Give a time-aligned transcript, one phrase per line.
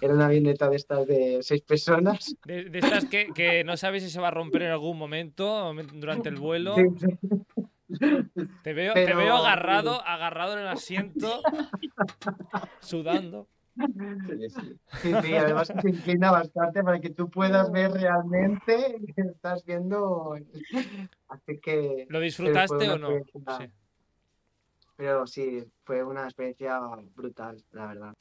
[0.00, 2.36] Era una avioneta de estas de seis personas.
[2.44, 5.72] De, de estas que, que no sabes si se va a romper en algún momento
[5.94, 6.74] durante el vuelo.
[6.74, 7.98] Sí, sí.
[8.62, 11.40] Te veo, te veo agarrado, agarrado en el asiento,
[12.80, 13.46] sudando.
[13.76, 14.76] Sí, sí.
[15.02, 20.36] Sí, sí, además se inclina bastante para que tú puedas ver realmente que estás viendo.
[21.28, 22.06] Así que.
[22.08, 23.10] ¿Lo disfrutaste o no?
[23.58, 23.70] Sí.
[24.96, 26.80] Pero sí, fue una experiencia
[27.14, 28.14] brutal, la verdad.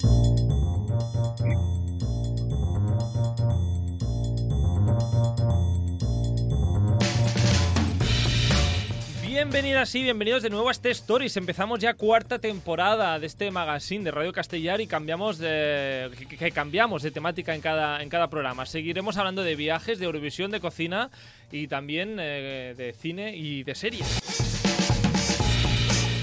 [9.55, 11.38] Bienvenidas y bienvenidos de nuevo a este Stories.
[11.38, 17.04] Empezamos ya cuarta temporada de este magazine de Radio Castellar y cambiamos de que, cambiamos
[17.04, 18.66] de temática en cada en cada programa.
[18.66, 21.12] Seguiremos hablando de viajes, de Eurovisión, de cocina
[21.52, 24.45] y también eh, de cine y de series.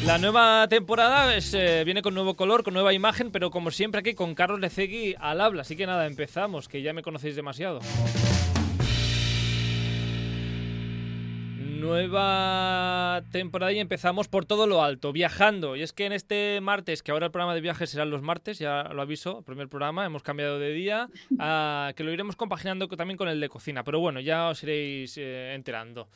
[0.06, 4.00] La nueva temporada es, eh, viene con nuevo color, con nueva imagen, pero como siempre
[4.00, 5.62] aquí con Carlos Lecegui al habla.
[5.62, 7.78] Así que nada, empezamos, que ya me conocéis demasiado.
[11.58, 15.76] Nueva temporada y empezamos por todo lo alto, viajando.
[15.76, 18.58] Y es que en este martes, que ahora el programa de viajes serán los martes,
[18.58, 22.96] ya lo aviso, el primer programa, hemos cambiado de día, que lo iremos compaginando co-
[22.96, 23.84] también con el de cocina.
[23.84, 26.08] Pero bueno, ya os iréis eh, enterando,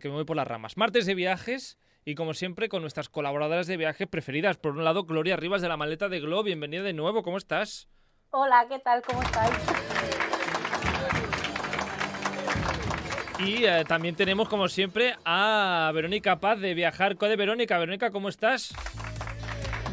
[0.00, 0.76] que me voy por las ramas.
[0.76, 1.78] Martes de viajes.
[2.08, 4.56] Y como siempre, con nuestras colaboradoras de viajes preferidas.
[4.56, 6.42] Por un lado, Gloria Rivas de la maleta de Glo.
[6.42, 7.86] Bienvenida de nuevo, ¿cómo estás?
[8.30, 9.02] Hola, ¿qué tal?
[9.02, 9.50] ¿Cómo estáis?
[13.40, 17.36] Y eh, también tenemos, como siempre, a Verónica Paz de Viajar Code.
[17.36, 18.74] Verónica, Verónica, ¿cómo estás?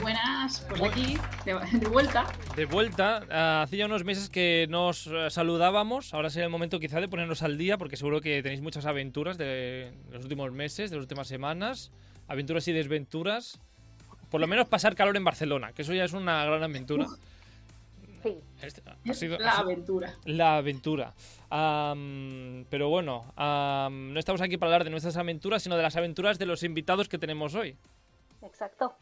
[0.05, 2.27] Buenas, pues aquí, de, de vuelta.
[2.55, 6.99] De vuelta, ah, hace ya unos meses que nos saludábamos, ahora sería el momento quizá
[7.01, 10.97] de ponernos al día, porque seguro que tenéis muchas aventuras de los últimos meses, de
[10.97, 11.91] las últimas semanas,
[12.27, 13.59] aventuras y desventuras.
[14.29, 17.07] Por lo menos pasar calor en Barcelona, que eso ya es una gran aventura.
[18.21, 18.37] Sí.
[18.61, 20.13] Este- ha sido- la ha sido- aventura.
[20.25, 21.13] la aventura.
[22.69, 26.45] Pero bueno, no estamos aquí para hablar de nuestras aventuras, sino de las aventuras de
[26.45, 27.75] los invitados que tenemos hoy.
[28.43, 28.93] Exacto.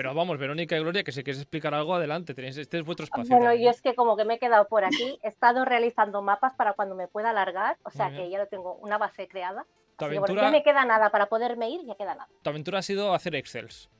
[0.00, 3.04] Pero vamos, Verónica y Gloria, que si queréis explicar algo, adelante, tenéis, este es vuestro
[3.04, 3.36] espacio.
[3.36, 3.64] Bueno, también.
[3.66, 6.72] yo es que como que me he quedado por aquí, he estado realizando mapas para
[6.72, 9.66] cuando me pueda alargar, o sea que ya lo tengo una base creada.
[9.98, 12.28] Tu Así que, bueno, aventura, ya me queda nada para poderme ir, ya queda nada.
[12.40, 13.90] tu aventura ha sido hacer Excels.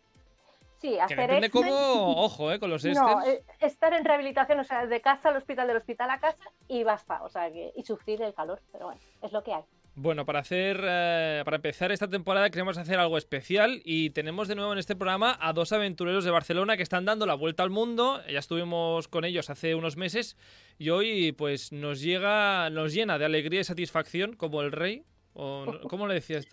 [0.79, 2.99] Sí, Que hacer depende Excel- cómo, ojo, eh, con los Excels.
[3.07, 6.45] No, eh, estar en rehabilitación, o sea, de casa al hospital, del hospital a casa
[6.67, 9.65] y basta, o sea, que, y sufrir el calor, pero bueno, es lo que hay.
[9.97, 14.55] Bueno, para hacer, eh, para empezar esta temporada queremos hacer algo especial y tenemos de
[14.55, 17.71] nuevo en este programa a dos aventureros de Barcelona que están dando la vuelta al
[17.71, 18.23] mundo.
[18.31, 20.37] Ya estuvimos con ellos hace unos meses
[20.79, 25.05] y hoy pues nos llega, nos llena de alegría y satisfacción como el rey.
[25.35, 26.47] O, no- ¿Cómo le decías?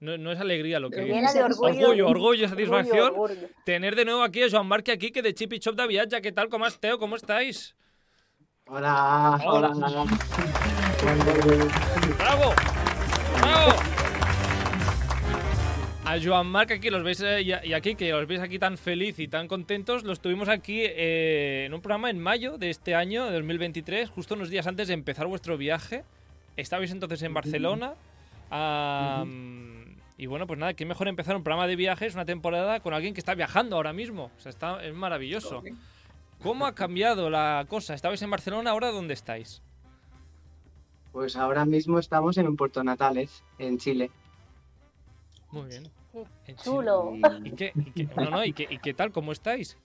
[0.00, 1.68] No, no es alegría lo que Llena de orgullo.
[1.88, 2.98] Orgullo, orgullo y satisfacción.
[3.12, 3.48] Orgullo, orgullo.
[3.64, 6.20] Tener de nuevo aquí a Joan Marc aquí que de Chip y Chop de Viatge.
[6.20, 6.48] ¿Qué tal?
[6.48, 7.74] ¿Cómo estás, ¿Cómo estáis?
[8.66, 9.70] Hola, Hola.
[9.70, 10.04] hola.
[12.16, 12.54] ¡Bravo!
[13.40, 13.72] ¡Bravo!
[16.04, 19.18] A Joan Marc aquí los veis eh, y aquí que los veis aquí tan feliz
[19.18, 23.26] y tan contentos, los tuvimos aquí eh, en un programa en mayo de este año,
[23.26, 26.04] de 2023, justo unos días antes de empezar vuestro viaje.
[26.56, 27.92] Estabais entonces en Barcelona.
[30.16, 33.12] Y bueno, pues nada, qué mejor empezar un programa de viajes, una temporada con alguien
[33.12, 34.30] que está viajando ahora mismo.
[34.36, 35.62] O sea, está, es maravilloso.
[36.42, 37.92] ¿Cómo ha cambiado la cosa?
[37.92, 39.60] Estabais en Barcelona, ahora ¿dónde estáis?
[41.18, 44.08] Pues ahora mismo estamos en un Puerto Natales, en Chile.
[45.50, 45.90] Muy bien.
[46.46, 46.54] Qué.
[46.54, 47.12] Chulo.
[47.44, 49.10] ¿Y qué, y qué- no, no, ¿y qué, y qué tal?
[49.10, 49.76] ¿Cómo estáis?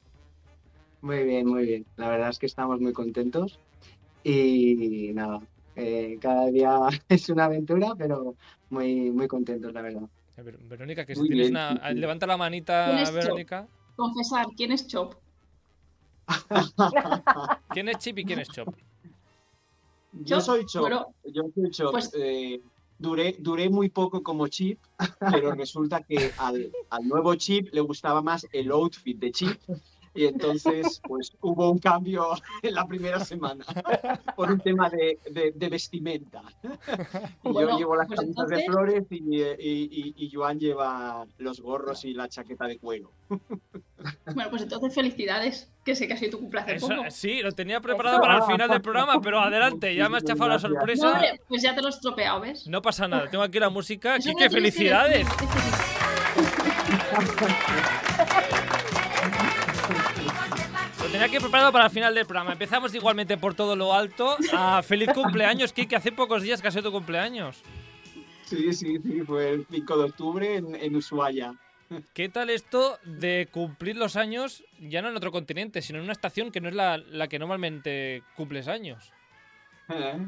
[1.01, 1.87] Muy bien, muy bien.
[1.97, 3.59] La verdad es que estamos muy contentos.
[4.23, 5.39] Y nada,
[5.75, 6.77] eh, cada día
[7.09, 8.35] es una aventura, pero
[8.69, 10.07] muy, muy contentos, la verdad.
[10.37, 11.91] Ver, Verónica, que si tienes bien, una...
[11.93, 13.15] Levanta la manita, ¿Quién es Chop?
[13.15, 13.67] Verónica.
[13.95, 15.15] Confesar, ¿quién es Chop?
[17.71, 18.67] ¿Quién es Chip y quién es Chop?
[20.13, 20.81] Yo soy Chop.
[20.81, 21.91] bueno, yo soy Chop.
[21.91, 22.61] pues- Eh,
[22.99, 24.79] duré, duré muy poco como Chip,
[25.31, 29.59] pero resulta que al, al nuevo Chip le gustaba más el outfit de Chip.
[30.15, 32.27] Y entonces, pues hubo un cambio
[32.61, 33.65] en la primera semana
[34.37, 36.43] por un tema de, de- de vestimenta.
[37.43, 40.59] Y Bueno, yo llevo las pues camisas de flores y, eh, y, y- y Joan
[40.59, 43.09] lleva los gorros y la chaqueta de cuero.
[44.33, 47.11] Bueno, pues entonces felicidades, que sé que ha sido tu cumpleaños hace Eso, poco.
[47.11, 50.49] sí, lo tenía preparado para el final del programa, pero adelante, ya me has chafado
[50.49, 51.21] la No, sorpresa.
[51.47, 52.67] pues ya te lo he estropeado, ¿ves?
[52.67, 54.15] No pasa nada, tengo aquí la música.
[54.17, 55.27] Eso Quique, que felicidades.
[60.99, 62.53] Lo tenía aquí preparado para el final del programa.
[62.53, 64.37] Empezamos igualmente por todo lo alto.
[64.53, 65.95] Ah, feliz cumpleaños, Kike.
[65.95, 67.61] Hace pocos días que ha sido tu cumpleaños.
[68.45, 71.53] Sí, sí, sí, fue el 5 de octubre en, en Ushuaia.
[72.13, 76.13] ¿Qué tal esto de cumplir los años ya no en otro continente, sino en una
[76.13, 79.13] estación que no es la, la que normalmente cumples años?
[79.89, 80.27] Eh,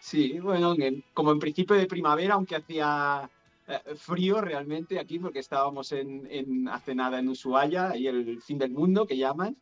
[0.00, 3.30] Sí, bueno, en- como en principio de primavera, aunque hacía
[3.68, 8.58] eh, frío realmente aquí, porque estábamos en, en hace nada en Ushuaia, y el fin
[8.58, 9.56] del mundo que llaman,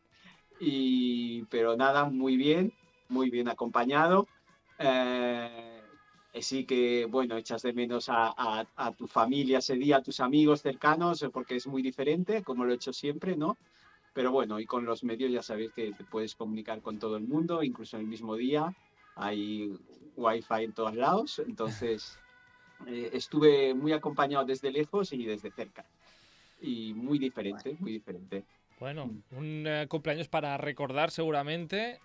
[0.59, 2.73] y, pero nada, muy bien,
[3.09, 4.27] muy bien acompañado.
[4.79, 5.70] Eh,
[6.33, 10.03] eh, sí que, bueno, echas de menos a, a- a tu familia ese día, a
[10.03, 13.57] tus amigos cercanos, eh, porque es muy diferente, como lo he hecho siempre, ¿no?
[14.13, 17.27] Pero bueno, y con los medios ya sabéis que te puedes comunicar con todo el
[17.27, 18.73] mundo, incluso en el mismo día.
[19.15, 19.71] Hay
[20.15, 22.19] wifi en todos lados, entonces
[22.87, 25.85] eh, estuve muy acompañado desde lejos y desde cerca.
[26.59, 28.45] Y muy diferente, muy diferente.
[28.79, 29.19] Bueno, Mm.
[29.31, 32.01] un eh, cumpleaños para recordar seguramente,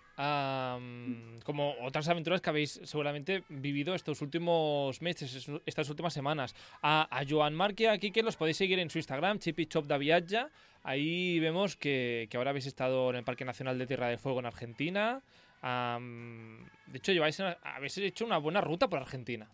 [1.43, 6.55] como otras aventuras que habéis seguramente vivido estos últimos meses, es- estas últimas semanas.
[6.81, 9.97] A, a Joan Marc y a Kike los podéis seguir en su Instagram, Chipichop da
[9.97, 10.49] Viatja.
[10.83, 14.39] Ahí vemos que, que ahora habéis estado en el Parque Nacional de Tierra del Fuego
[14.39, 15.21] en Argentina.
[15.61, 19.47] De hecho, lleváis, a- habéis hecho una buena ruta por Argentina.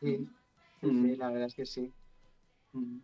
[0.00, 0.18] Sí,
[0.80, 1.18] sí, Mm.
[1.18, 1.92] la verdad es que sí.
[2.72, 2.98] Mm.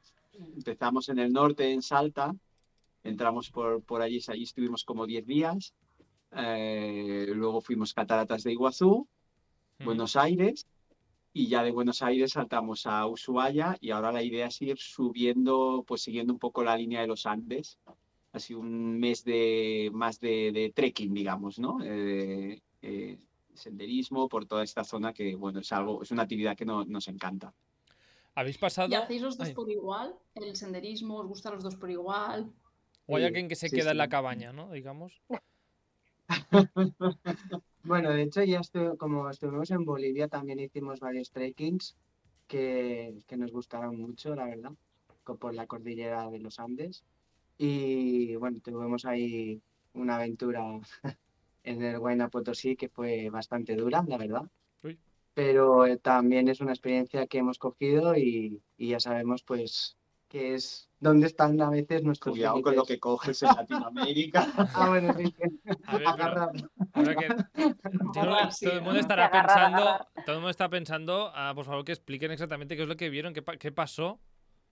[0.57, 2.35] Empezamos en el norte, en Salta,
[3.05, 5.75] entramos por, por allí, allí estuvimos como 10 días,
[6.33, 9.07] eh, luego fuimos Cataratas de Iguazú,
[9.81, 9.85] Mm.
[9.85, 10.67] Buenos Aires,
[11.33, 15.85] y ya de Buenos Aires saltamos a Ushuaia, y ahora la idea es ir subiendo,
[15.87, 17.79] pues siguiendo un poco la línea de los Andes,
[18.33, 21.79] así un mes de más de, de trekking, digamos, ¿no?
[21.85, 23.19] Eh, eh,
[23.55, 27.07] senderismo por toda esta zona que, bueno, es algo, es una actividad que no- nos
[27.09, 27.55] encanta.
[28.35, 28.89] ¿Habéis pasado?
[28.91, 30.15] ¿Y hacéis los dos Ay, por igual?
[30.35, 32.53] ¿El senderismo os gusta los dos por igual?
[33.07, 34.71] o hay alguien que se sí, queda en la cabaña, ¿no?
[34.73, 35.21] Digamos.
[37.83, 41.97] Bueno, de hecho, ya estu- como estuvimos en Bolivia, también hicimos varios trekkings
[42.47, 44.73] que, que nos gustaron mucho, la verdad,
[45.41, 47.05] por la cordillera de los Andes.
[47.59, 49.63] Y bueno, tuvimos ahí
[49.95, 50.65] una aventura
[51.65, 54.43] en el Huayna Potosí que fue bastante dura, la verdad.
[54.83, 54.99] Uy.
[55.35, 59.97] Pero eh, también es una experiencia que hemos cogido y, y ya sabemos, pues,
[60.29, 64.47] que es dónde están a veces nuestros Cuidado con lo que coges en Latinoamérica.
[64.75, 65.35] Ah, bueno, sí,
[66.07, 66.51] Agarrar.
[66.93, 67.29] Que-
[68.13, 72.31] todo el mundo estará pensando, todo el mundo está pensando, ah, por favor que expliquen
[72.31, 74.21] exactamente qué es lo que vieron, qué, qué pasó.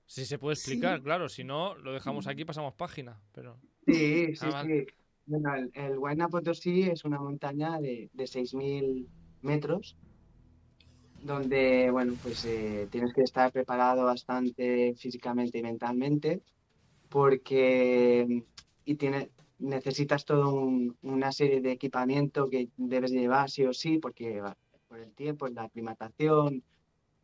[0.09, 1.05] Si se puede explicar, Sí.
[1.05, 3.21] claro, si no, lo dejamos aquí y pasamos página.
[3.33, 4.87] Pero Sí, sí, Ah, sí.
[5.29, 9.09] Bueno, el, el Huayna Potosí es una montaña de, de 6.000
[9.43, 9.97] metros,
[11.23, 16.43] donde, bueno, pues eh, tienes que estar preparado bastante físicamente y mentalmente,
[17.09, 18.45] porque
[18.85, 20.49] y tiene, necesitas toda
[21.03, 24.43] una serie de equipamiento que debes llevar sí o sí, porque
[24.89, 26.63] por el tiempo, la aclimatación,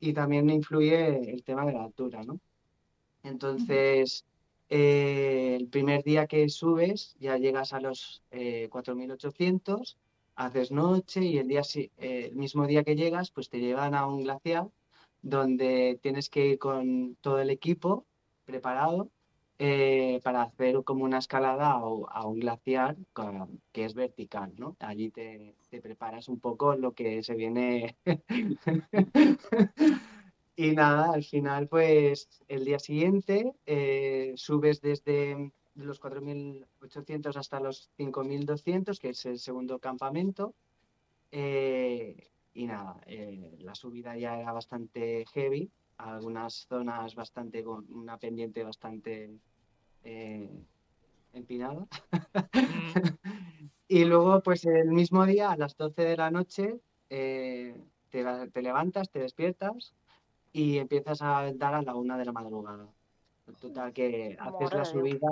[0.01, 2.41] y también influye el tema de la altura, ¿no?
[3.23, 4.25] Entonces,
[4.69, 9.97] eh, el primer día que subes ya llegas a los eh, 4.800,
[10.35, 11.91] haces noche y el día, eh,
[12.31, 14.69] el mismo día que llegas, pues te llevan a un glaciar
[15.23, 18.07] donde tienes que ir con todo el equipo
[18.45, 19.11] preparado
[19.59, 22.97] eh, para hacer como una escalada a, a un glaciar
[23.73, 24.77] que es vertical, ¿no?
[24.81, 27.97] Allí te, te preparas un poco lo que se viene.
[30.55, 37.91] Y nada, al final, pues el día siguiente eh, subes desde los 4.800 hasta los
[37.97, 40.55] 5.200, que es el segundo campamento.
[41.31, 48.19] eh, y nada, eh, la subida ya era bastante heavy, algunas zonas bastante con una
[48.19, 49.39] pendiente bastante
[50.05, 50.51] eh,
[51.33, 51.87] empinada.
[52.67, 53.09] mm,
[53.89, 56.81] Y luego, pues el mismo día, a las 12 de la noche,
[57.11, 57.75] eh,
[58.11, 59.95] te, te levantas, te despiertas
[60.53, 62.89] y empiezas a dar a la una de la madrugada.
[63.61, 65.29] Total, que haces la de subida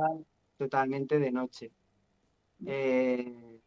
[0.60, 1.72] totalmente de noche.
[2.66, 3.58] Eh,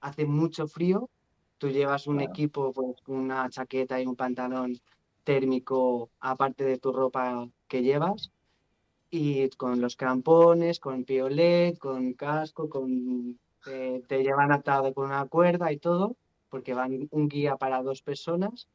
[0.00, 1.10] hace mucho frío,
[1.58, 2.30] tú llevas un Claro.
[2.30, 4.78] equipo, pues una chaqueta y un pantalón
[5.24, 8.30] térmico aparte de tu ropa que llevas
[9.10, 15.26] y con los crampones, con piolet, con casco, con te, te llevan atado con una
[15.26, 16.14] cuerda y todo,
[16.48, 18.68] porque van un guía para dos personas.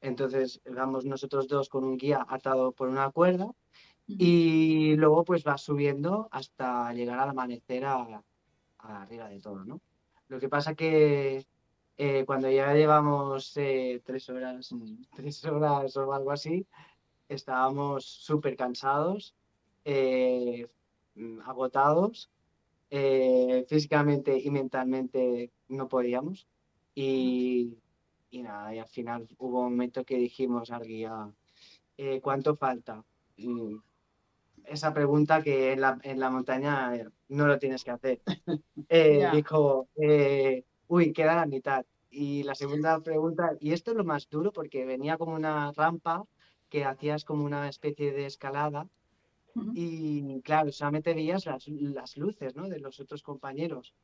[0.00, 3.52] Entonces vamos nosotros dos con un guía atado por una cuerda
[4.06, 8.22] y luego pues vas subiendo hasta llegar al amanecer a,
[8.78, 9.80] a arriba de todo, ¿no?
[10.28, 11.46] Lo que pasa que
[11.96, 14.70] eh, cuando ya llevamos eh, tres horas,
[15.16, 16.66] tres horas o algo así,
[17.28, 19.34] estábamos súper cansados,
[19.84, 20.68] eh,
[21.14, 22.30] mm, agotados,
[22.90, 26.46] eh, físicamente y mentalmente no podíamos.
[26.94, 27.78] Y,
[28.30, 31.32] y nada, y al final hubo un momento que dijimos al guía,
[31.96, 33.04] eh, ¿cuánto falta?
[34.64, 36.92] Esa pregunta que en la, en la montaña
[37.28, 38.20] no lo tienes que hacer.
[38.88, 39.28] Eh.
[39.32, 41.84] Dijo, eh, uy, queda la mitad.
[42.10, 46.24] Y la segunda pregunta, y esto es lo más duro porque venía como una rampa
[46.68, 48.86] que hacías como una especie de escalada
[49.74, 52.68] y claro, solamente veías las, las luces, ¿no?
[52.68, 53.94] de los otros compañeros.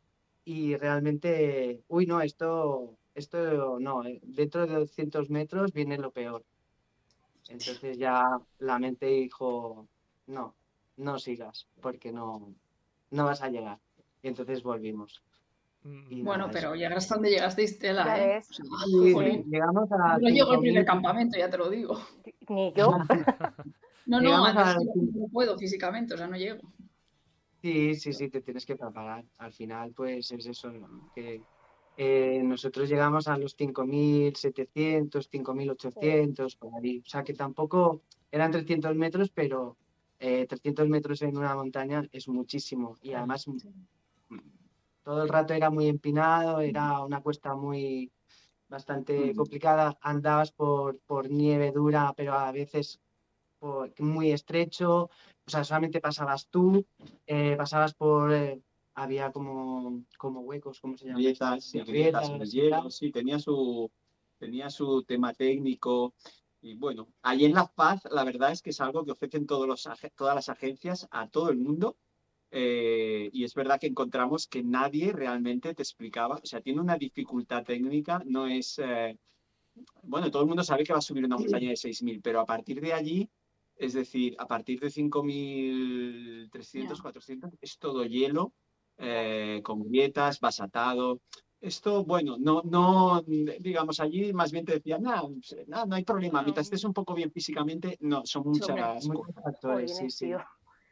[0.45, 6.45] Y realmente, uy, no, esto, esto no, eh, dentro de 200 metros viene lo peor.
[7.49, 9.89] Entonces ya la mente dijo,
[10.29, 10.55] no,
[10.97, 12.55] no sigas, porque no,
[13.11, 13.79] no vas a llegar.
[14.23, 15.23] Y entonces volvimos.
[15.83, 18.35] Mm, Y Bueno, nada, pero llegaste donde llegaste, Tela, ¿eh?
[18.37, 18.49] ves.
[18.51, 19.45] O sea, Sí, jolín.
[19.51, 20.87] llegamos a No llego al primer 5.000.
[20.87, 21.99] campamento, ya te lo digo.
[22.49, 22.91] Ni yo.
[24.07, 26.63] No, no, yo no puedo físicamente, o sea, no llego.
[27.61, 29.23] Sí, sí, sí, te tienes que preparar.
[29.37, 31.11] Al final, pues es eso, ¿no?
[31.15, 31.43] que
[31.99, 37.03] eh, nosotros llegamos a los 5.700, 5.800, por ahí.
[37.05, 39.77] O sea, que tampoco eran 300 metros, pero
[40.19, 42.97] eh, 300 metros en una montaña es muchísimo.
[43.03, 43.59] Y además, mm,
[45.03, 48.11] todo el rato era muy empinado, era una cuesta muy
[48.69, 49.97] bastante complicada.
[50.03, 53.01] Andabas por, por nieve dura, pero a veces
[53.59, 55.05] por- muy estrecho.
[55.47, 56.85] O sea, solamente pasabas tú,
[57.27, 58.33] eh, pasabas por...
[58.33, 58.61] eh,
[58.95, 61.19] había como, como huecos, ¿cómo se llama?
[61.21, 61.79] grietas, Sí,
[62.91, 63.91] sí, sí, tenía su,
[64.39, 66.15] tenía su tema técnico.
[66.69, 69.67] Y bueno, ahí en La Paz, la verdad es que es algo que ofrecen todos
[69.67, 71.97] los, ag- todas las agencias a todo el mundo.
[72.51, 76.97] eh, y es verdad que encontramos que nadie realmente te explicaba, o sea, tiene una
[76.97, 79.19] dificultad técnica, no es, eh,
[80.03, 82.47] bueno, todo el mundo sabe que va a subir una montaña de 6.000, pero a
[82.47, 83.29] partir de allí,
[83.77, 87.03] es decir, a partir de 5.300, Ya.
[87.03, 88.53] 400, es todo hielo,
[88.99, 91.21] eh, con grietas, vas atado.
[91.61, 95.29] Esto, bueno, no, no, digamos, allí más bien te decían, no,
[95.67, 99.43] no, no hay problema, mientras estés un poco bien físicamente, no, son muchas Muchos cosas.
[99.43, 100.27] factores, sí, sí.
[100.27, 100.39] tío.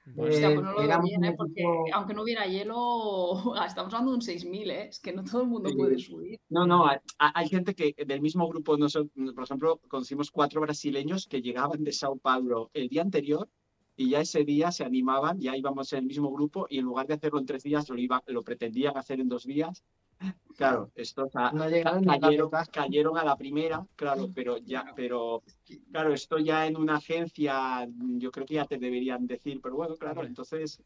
[0.06, 1.35] bueno, Hostia, Eh, pues no lo veo bien, ¿eh?
[1.37, 2.75] Porque aunque no hubiera hielo,
[3.66, 4.88] estamos hablando de un 6.000, ¿eh?
[4.88, 5.76] Es que no todo el mundo Sí.
[5.76, 6.40] puede subir.
[6.49, 11.26] No, no, hay, hay gente que del mismo grupo, nosotros, por ejemplo, conocimos cuatro brasileños
[11.28, 13.49] que llegaban de Sao Paulo el día anterior
[13.96, 17.06] y ya ese día se animaban, ya íbamos en el mismo grupo y en lugar
[17.06, 19.82] de hacerlo en tres días, lo, iba, lo pretendían hacer en dos días.
[20.56, 22.04] Claro, estos a- No llegaron
[22.73, 25.42] cayeron, a la primera, claro, pero ya, pero
[25.92, 27.87] claro, esto ya en una agencia,
[28.18, 30.82] yo creo que ya te deberían decir, pero bueno, claro, entonces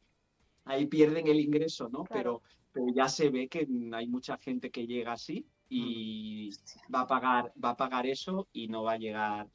[0.64, 2.02] ahí pierden el ingreso, ¿no?
[2.04, 2.42] Claro.
[2.42, 6.82] Pero, pero ya se ve que hay mucha gente que llega así y Hostia.
[6.92, 9.48] va a pagar, va a pagar eso y no va a llegar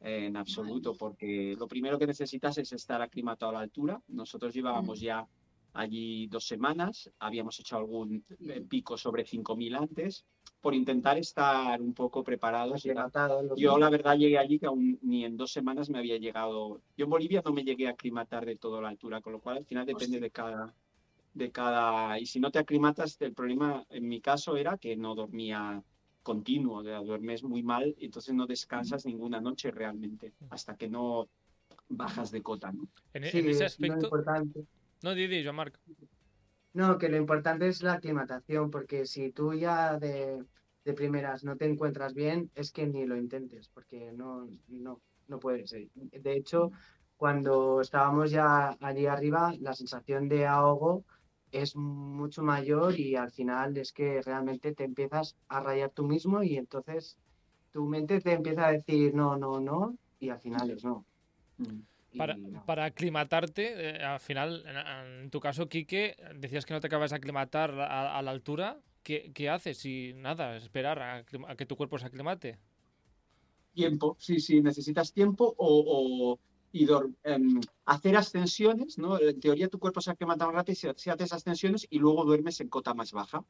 [0.00, 4.02] en absoluto, porque lo primero que necesitas es estar aclimatado a la altura.
[4.08, 5.26] Nosotros llevábamos ya
[5.74, 10.24] allí dos semanas, habíamos hecho algún eh, pico sobre 5.000 antes,
[10.60, 12.82] por intentar estar un poco preparados.
[13.56, 16.80] Yo la verdad llegué allí que aún ni en dos semanas me había llegado.
[16.96, 19.58] Yo en Bolivia no me llegué a aclimatar de toda la altura, con lo cual
[19.58, 20.20] al final depende Hostia.
[20.20, 20.74] de cada,
[21.34, 22.18] de cada.
[22.18, 25.82] Y si no te aclimatas, el problema en mi caso era que no dormía
[26.22, 30.88] continuo, o sea, duermes muy mal, y entonces no descansas ninguna noche realmente, hasta que
[30.88, 31.28] no
[31.88, 32.86] bajas de cota, ¿no?
[33.12, 34.64] en, Sí, en ese es importante.
[35.02, 35.78] No, Didi, Joan Marc.
[36.74, 40.44] No, que lo importante es la aclimatación, porque si tú ya de,
[40.84, 45.38] de primeras no te encuentras bien, es que ni lo intentes, porque no, no, no
[45.38, 45.72] puedes.
[45.74, 45.90] eh.
[45.94, 46.70] De hecho,
[47.16, 51.04] cuando estábamos ya allí arriba, la sensación de ahogo
[51.50, 56.42] es mucho mayor y al final es que realmente te empiezas a rayar tú mismo
[56.42, 57.18] y entonces
[57.72, 61.06] tu mente te empieza a decir no, no, no, y al final es no.
[61.58, 66.80] Y Para, para aclimatarte, eh, al final, en, en tu caso, Quique, decías que no
[66.80, 68.80] te acabas de aclimatar a, a la altura.
[69.02, 69.82] ¿Qué, qué haces?
[70.16, 71.24] Nada, esperar a,
[71.56, 72.58] que tu cuerpo se aclimate.
[73.74, 76.40] Tiempo, sí, sí, necesitas tiempo o, o-
[76.74, 76.86] y
[77.24, 79.18] em, hacer ascensiones, ¿no?
[79.20, 82.60] En teoría tu cuerpo se aclimata más rápido si, si haces ascensiones y luego duermes
[82.60, 83.44] en cota más baja.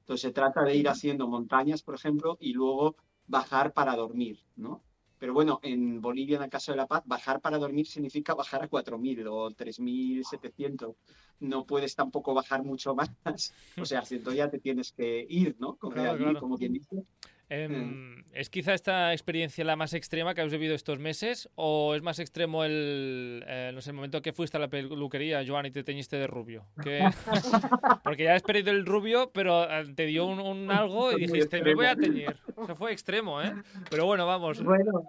[0.00, 2.96] Entonces se trata de ir haciendo montañas, por ejemplo, y luego
[3.26, 4.87] bajar para dormir, ¿no?
[5.18, 8.62] Pero bueno, en Bolivia, en el caso de La Paz, bajar para dormir significa bajar
[8.62, 10.94] a 4.000 o 3.700.
[11.40, 13.10] No puedes tampoco bajar mucho más.
[13.80, 15.76] O sea, entonces ya te tienes que ir, ¿no?
[15.76, 16.40] Como, de Claro, allí, claro.
[16.40, 17.04] como quien dice.
[17.50, 21.48] Em, ¿Es quizá esta experiencia la más extrema que habéis vivido estos meses?
[21.54, 25.42] ¿O es más extremo el, eh, no sé, el momento que fuiste a la peluquería,
[25.46, 26.66] Joan, y te teñiste de rubio?
[26.82, 27.10] Que-
[28.04, 31.62] Porque ya has perdido el rubio, pero eh, te dio un, un algo y dijiste,
[31.62, 32.36] me voy a teñir.
[32.56, 33.52] Eso fue extremo, ¿eh?
[33.90, 34.62] Pero bueno, vamos.
[34.62, 35.08] Bueno,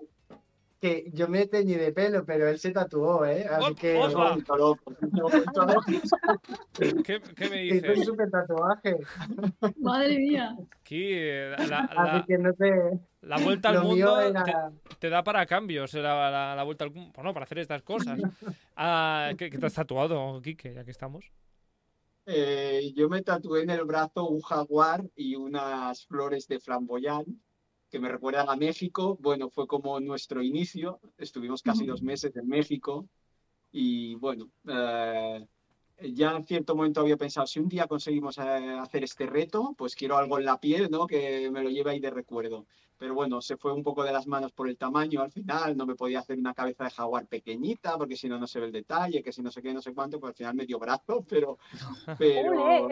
[0.80, 3.46] que yo me teñí de pelo, pero él se tatuó, ¿eh?
[3.50, 4.00] Así Op- que.
[7.04, 8.06] ¿Qué, qué me se hizo un dices?
[8.06, 8.98] súper tatuaje.
[9.78, 10.56] Madre mía.
[10.82, 15.10] Aquí, eh, la, la- Así que no te, La vuelta al mundo era- te, te
[15.10, 18.20] da para cambios, eh, la, la- la vuelta al mundo, bueno, para hacer estas cosas.
[18.82, 21.30] Ah, ¿qué, qué te has tatuado, Quique, ya que estamos?
[22.26, 27.26] Eh, yo me tatué en el brazo un jaguar y unas flores de flamboyán
[27.90, 29.18] que me recuerdan a México.
[29.20, 31.00] Bueno, fue como nuestro inicio.
[31.18, 33.08] Estuvimos casi dos meses en México
[33.72, 35.46] y bueno, eh,
[36.14, 38.42] ya en cierto momento había pensado, si un día conseguimos eh,
[38.80, 41.06] hacer este reto, pues quiero algo en la piel, ¿no?
[41.06, 42.66] Que me lo lleve ahí de recuerdo.
[42.98, 45.86] Pero bueno, se fue un poco de las manos por el tamaño al final, no
[45.86, 48.72] me podía hacer una cabeza de jaguar pequeñita porque si no, no se ve el
[48.72, 51.26] detalle, que si no sé qué, no sé cuánto, pues al final me dio brazo,
[51.28, 51.58] pero...
[52.18, 52.90] pero...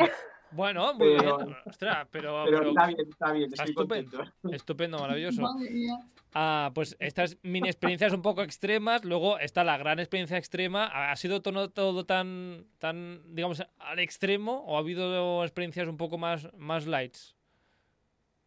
[0.51, 1.55] Bueno, muy Pero- bien.
[1.65, 4.17] Ostras, pero, Pero pero está bien, está bien, estoy estupendo.
[4.17, 4.33] contento.
[4.55, 5.41] estupendo, maravilloso.
[5.41, 5.99] Madre mía.
[6.33, 10.85] Ah, pues estas mini experiencias un poco extremas, luego está la gran experiencia extrema.
[11.11, 16.17] ¿Ha sido todo, todo tan, tan, digamos, al extremo o ha habido experiencias un poco
[16.17, 17.35] más, más lights?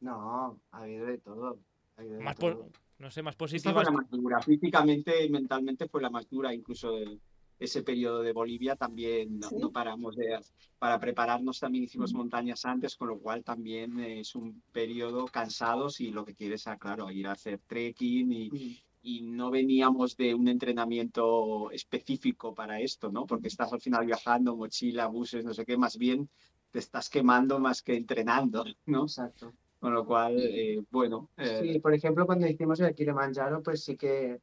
[0.00, 1.58] No, ha habido de todo.
[1.96, 2.68] ha habido de Más, todo.
[2.98, 3.84] no sé, más fue positivas.
[3.84, 7.18] la más dura, físicamente y mentalmente fue la más dura, incluso de
[7.60, 9.56] ese periodo de Bolivia también no, Sí.
[9.58, 10.40] no paramos de,
[10.78, 16.10] para prepararnos también hicimos montañas antes, con lo cual también es un periodo cansados y
[16.10, 20.48] lo que quieres, ah, claro, ir a hacer trekking y, y no veníamos de un
[20.48, 23.26] entrenamiento específico para esto, ¿no?
[23.26, 26.28] Porque estás al final viajando, mochila, buses, no sé qué, más bien
[26.70, 29.02] te estás quemando más que entrenando, ¿no?
[29.02, 29.52] Exacto.
[29.78, 33.96] Con lo cual, eh, bueno, eh, Sí, por ejemplo, cuando hicimos el Kilimanjaro, pues sí
[33.96, 34.40] que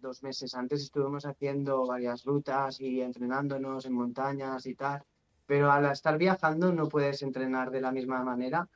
[0.00, 5.02] dos meses antes estuvimos haciendo varias rutas y entrenándonos en montañas y tal,
[5.46, 8.68] pero al estar viajando no puedes entrenar de la misma manera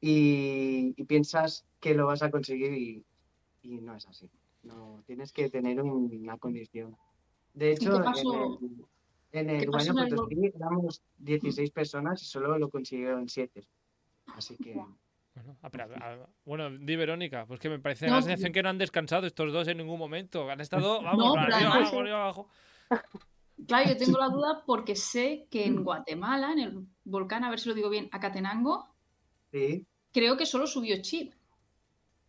[0.00, 3.04] y, y piensas que lo vas a conseguir y,
[3.62, 4.30] y no es así.
[4.62, 6.96] No, tienes que tener un- una condición.
[7.54, 7.92] De hecho,
[9.32, 9.70] en el, en ¿Qué el el
[10.10, 13.66] Potosí éramos 16 personas y solo lo consiguieron 7.
[14.34, 14.74] Así que...
[15.36, 16.16] Bueno, ah, ah,
[16.46, 18.28] bueno, di Verónica, pues que me parece No, la sí.
[18.28, 20.48] sensación que no han descansado estos dos en ningún momento.
[20.50, 22.48] Han estado, vamos, No, para arriba, además- abajo, arriba, abajo.
[23.66, 27.58] Claro, yo tengo la duda porque sé que en Guatemala, en el volcán, a ver
[27.58, 28.86] si lo digo bien, Acatenango,
[29.52, 31.32] Sí, creo que solo subió Chip.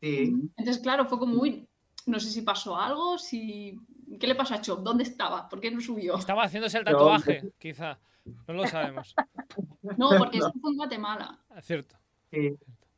[0.01, 0.33] sí.
[0.55, 1.67] Entonces, claro, fue como, uy,
[2.05, 3.77] no sé si pasó algo, si...
[4.19, 4.79] ¿Qué le pasó a Chop?
[4.79, 5.49] ¿Dónde estaba?
[5.49, 6.15] ¿Por qué no subió?
[6.17, 7.99] Estaba haciéndose el No, tatuaje, quizá.
[8.47, 9.13] No lo sabemos.
[9.97, 11.39] No, porque eso fue en Guatemala.
[11.57, 11.95] Es cierto.
[12.31, 12.55] Sí,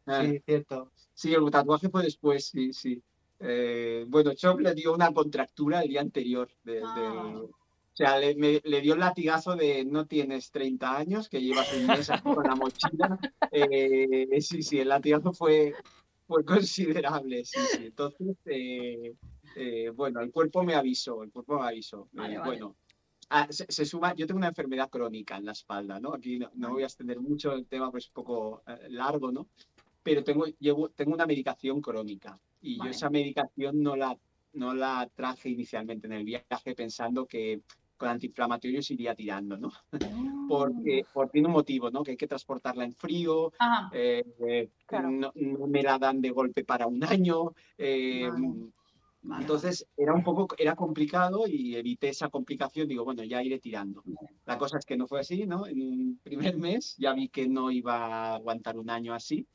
[0.10, 0.92] eh, sí, cierto.
[1.14, 3.02] Sí, el tatuaje fue después, sí, sí.
[3.40, 6.50] Eh, bueno, Chop le dio una contractura el día anterior.
[6.64, 7.42] de- de- Ah.
[7.42, 7.50] o
[7.94, 11.88] sea, le, me- le dio el latigazo de no tienes 30 años, que llevas un
[11.88, 13.20] mes con la mochila.
[13.52, 15.74] Eh, sí, sí, el latigazo fue,
[16.28, 17.86] fue considerable, sí, sí.
[17.88, 19.16] Entonces, eh,
[19.56, 22.08] eh, bueno, el cuerpo me avisó, el cuerpo me avisó.
[22.14, 22.50] Vale, vale.
[22.52, 22.76] Bueno,
[23.30, 26.14] ah, se, se suma, yo tengo una enfermedad crónica en la espalda, ¿no?
[26.14, 29.32] Aquí no, no voy a extender mucho el tema, pues es un poco eh, largo,
[29.32, 29.48] ¿no?
[30.10, 32.90] Pero tengo, llevo, tengo una medicación crónica y Vale.
[32.90, 34.18] yo esa medicación no la,
[34.54, 37.62] no la traje inicialmente en el viaje pensando que
[37.96, 39.72] con antiinflamatorios iría tirando, ¿no?
[40.50, 42.02] Porque, por tiene un motivo, ¿no?
[42.02, 45.12] Que hay que transportarla en frío, Ah, eh, eh, Claro.
[45.12, 48.72] no, no me la dan de golpe para un año, eh, Vale.
[49.22, 53.60] vale, entonces era un poco, era complicado y evité esa complicación, digo, bueno, ya iré
[53.60, 54.02] tirando.
[54.46, 55.68] La cosa es que no fue así, ¿no?
[55.68, 59.46] En un primer mes ya vi que no iba a aguantar un año así.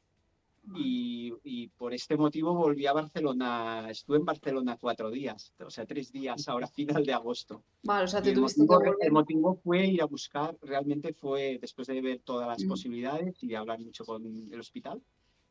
[0.74, 5.84] Y, y por este motivo volví a Barcelona, estuve en Barcelona cuatro días, o sea,
[5.86, 7.62] tres días ahora final de agosto.
[7.82, 9.06] Vale, o sea, te el, tuviste que motivo, volver.
[9.06, 12.68] el motivo fue ir a buscar, realmente fue después de ver todas las Mm.
[12.68, 15.02] posibilidades y de hablar mucho con el hospital,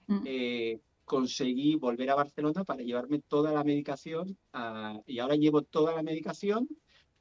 [0.07, 0.21] Mm.
[0.25, 4.37] eh, conseguí volver a Barcelona para llevarme toda la medicación
[5.05, 6.67] y ahora llevo toda la medicación.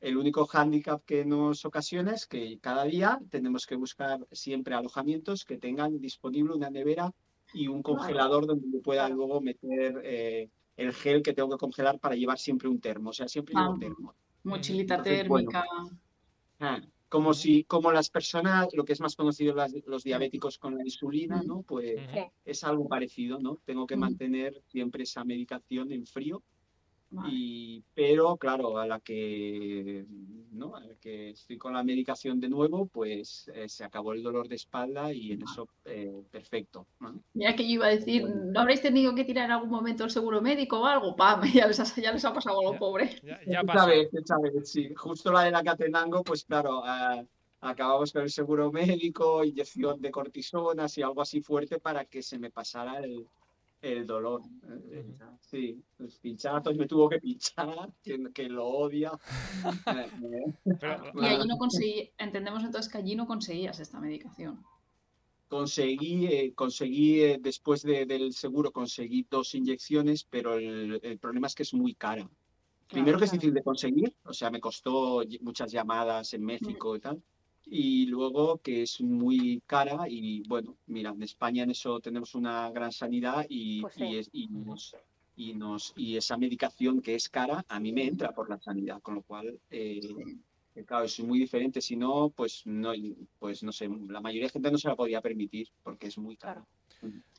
[0.01, 5.45] El único hándicap que nos ocasiona es que cada día tenemos que buscar siempre alojamientos
[5.45, 7.13] que tengan disponible una nevera
[7.55, 11.99] y un congelador donde yo pueda luego meter eh, el gel que tengo que congelar
[11.99, 13.11] para llevar siempre un termo.
[13.11, 13.79] O sea, siempre llevo Ah.
[13.79, 14.15] termo.
[14.45, 15.51] Mochilita Entonces, bueno.
[15.51, 15.71] térmica.
[16.61, 20.77] Ah, como si, como las personas, lo que es más conocido las- los diabéticos con
[20.77, 21.43] la insulina.
[21.43, 21.63] ¿no?
[21.63, 22.01] Pues.
[22.13, 22.21] Sí.
[22.45, 23.59] es algo parecido, ¿no?
[23.65, 26.43] Tengo que mantener siempre esa medicación en frío.
[27.29, 30.07] Y, pero claro, a la que,
[30.53, 30.75] ¿no?
[30.75, 34.49] A la que estoy con la medicación de nuevo, pues eh, se acabó el dolor
[34.49, 36.87] de espalda y en eso eh, perfecto.
[37.01, 37.23] ¿no?
[37.35, 40.11] Mira que yo iba a decir, ¿no habréis tenido que tirar en algún momento el
[40.11, 41.15] seguro médico o algo?
[41.17, 41.41] ¡Pam!
[41.55, 42.79] Ya les ha, ya les ha pasado algo, Ya.
[42.79, 43.21] pobre.
[43.23, 43.87] Ya, ya Esta pasó.
[43.89, 44.93] vez, esta vez, sí.
[44.95, 46.83] Justo la de la Catenango, pues claro,
[47.61, 52.39] acabamos con el seguro médico, inyección de cortisonas y algo así fuerte para que se
[52.39, 53.27] me pasara el,
[53.83, 54.41] el dolor.
[54.91, 55.39] Eh, Ujú.
[55.41, 59.13] Sí, los pinchazos me tuvo que pinchar, que, que lo odia.
[59.95, 64.63] Eh, eh, Y allí no conseguí, entendemos entonces que allí no conseguías esta medicación.
[65.49, 71.47] conseguí, eh, conseguí eh, después de- del seguro, conseguí dos inyecciones, pero el, el problema
[71.47, 72.29] es que es muy cara.
[72.89, 77.01] Primero que es difícil de conseguir, o sea, me costó muchas llamadas en México y
[77.01, 77.23] tal.
[77.75, 82.71] Y luego que es muy cara y bueno, mira, en España en eso tenemos una
[82.71, 84.05] gran sanidad y, Pues sí.
[84.05, 84.95] y, es- y nos,
[85.37, 89.01] y, nos, y esa medicación que es cara a mí me entra por la sanidad,
[89.01, 90.01] con lo cual, eh,
[90.75, 91.81] eh, claro, es muy diferente.
[91.81, 92.93] Si no, pues no,
[93.39, 96.37] pues no sé, la mayoría de gente no se la podía permitir porque es muy
[96.37, 96.65] cara.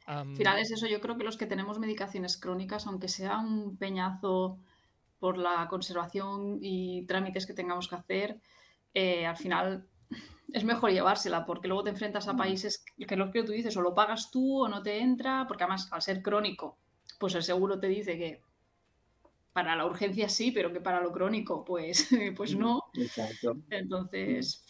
[0.07, 3.39] Am, Al final es eso, yo creo que los que tenemos medicaciones crónicas, aunque sea
[3.39, 4.57] un peñazo
[5.19, 8.39] por la conservación y trámites que tengamos que hacer,
[8.93, 9.87] eh, al final
[10.53, 12.37] es mejor llevársela, porque luego te enfrentas a Mm.
[12.37, 15.63] países que lo que tú dices, o lo pagas tú o no te entra, porque
[15.63, 16.77] además al ser crónico,
[17.19, 18.41] pues el seguro te dice que
[19.51, 22.83] para la urgencia sí, pero que para lo crónico, pues, pues no.
[22.93, 23.57] Exacto.
[23.69, 24.63] Entonces,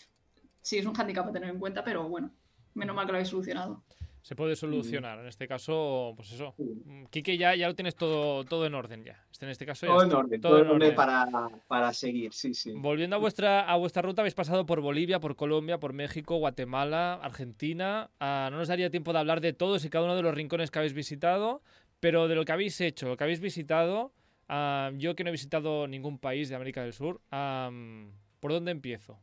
[0.62, 2.32] sí, es un hándicap a tener en cuenta, pero bueno,
[2.74, 3.84] menos mal que lo habéis solucionado.
[4.24, 5.20] Se puede solucionar.
[5.20, 6.56] En este caso, pues eso.
[6.58, 9.22] Mm, Quique, ya, ya lo tienes todo, todo en orden ya.
[9.30, 11.50] Este, en este caso ya Todo en está, orden, todo todo en en orden para,
[11.68, 12.72] para seguir, sí, sí.
[12.74, 17.16] Volviendo a vuestra, a vuestra ruta, habéis pasado por Bolivia, por Colombia, por México, Guatemala,
[17.16, 18.12] Argentina.
[18.22, 20.72] Ah, no nos daría tiempo de hablar de todos y cada uno de los rincones
[20.72, 21.62] que habéis visitado,
[22.00, 24.14] pero de lo que habéis hecho, lo que habéis visitado,
[24.48, 28.72] ah, yo que no he visitado ningún país de América del Sur, am, ¿por dónde
[28.72, 29.20] empiezo?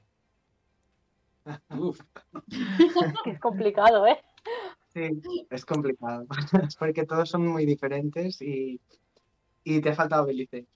[1.70, 1.98] Uf,
[3.24, 4.20] es complicado, ¿eh?
[4.92, 5.10] Sí,
[5.50, 6.26] es complicado,
[6.78, 8.80] porque todos son muy diferentes y,
[9.62, 10.66] y te ha faltado Belice.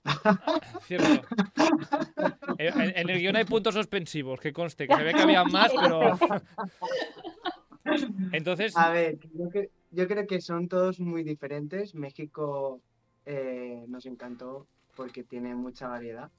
[0.83, 1.27] Cierto.
[2.57, 5.71] En, en el guion hay puntos suspensivos, que conste, que se ve que había más,
[5.77, 6.17] pero...
[8.31, 11.93] Entonces, A ver, yo, cre- yo creo que son todos muy diferentes.
[11.93, 12.81] México
[13.25, 16.31] eh, nos encantó porque tiene mucha variedad.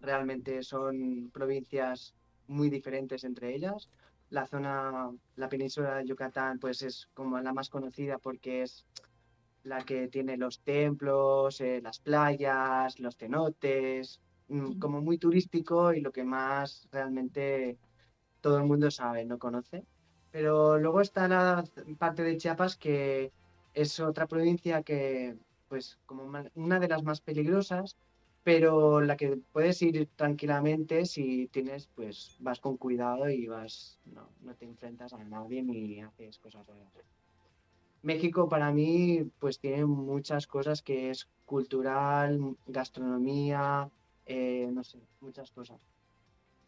[0.00, 2.14] Realmente son provincias
[2.46, 3.88] muy diferentes entre ellas.
[4.34, 8.84] La zona, la península de Yucatán, pues es como la más conocida porque es
[9.62, 16.00] la que tiene los templos, eh, las playas, los cenotes, mm, como muy turístico y
[16.00, 17.78] lo que más realmente
[18.40, 19.84] todo el mundo sabe, no conoce.
[20.32, 21.64] Pero luego está la
[21.96, 23.32] parte de Chiapas que
[23.72, 25.36] es otra provincia que,
[25.68, 26.24] pues, como
[26.56, 27.96] una de las más peligrosas,
[28.44, 34.28] pero la que puedes ir tranquilamente si tienes, pues, vas con cuidado y vas, no,
[34.42, 36.92] no te enfrentas a nadie ni haces cosas raras.
[38.02, 43.90] México para mí, pues, tiene muchas cosas que es cultural, gastronomía,
[44.26, 45.80] eh, no sé, muchas cosas.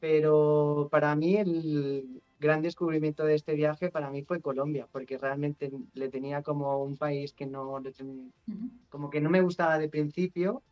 [0.00, 5.70] Pero para mí el gran descubrimiento de este viaje para mí fue Colombia, porque realmente
[5.92, 7.82] le tenía como un país que no
[8.88, 10.62] como que no me gustaba de principio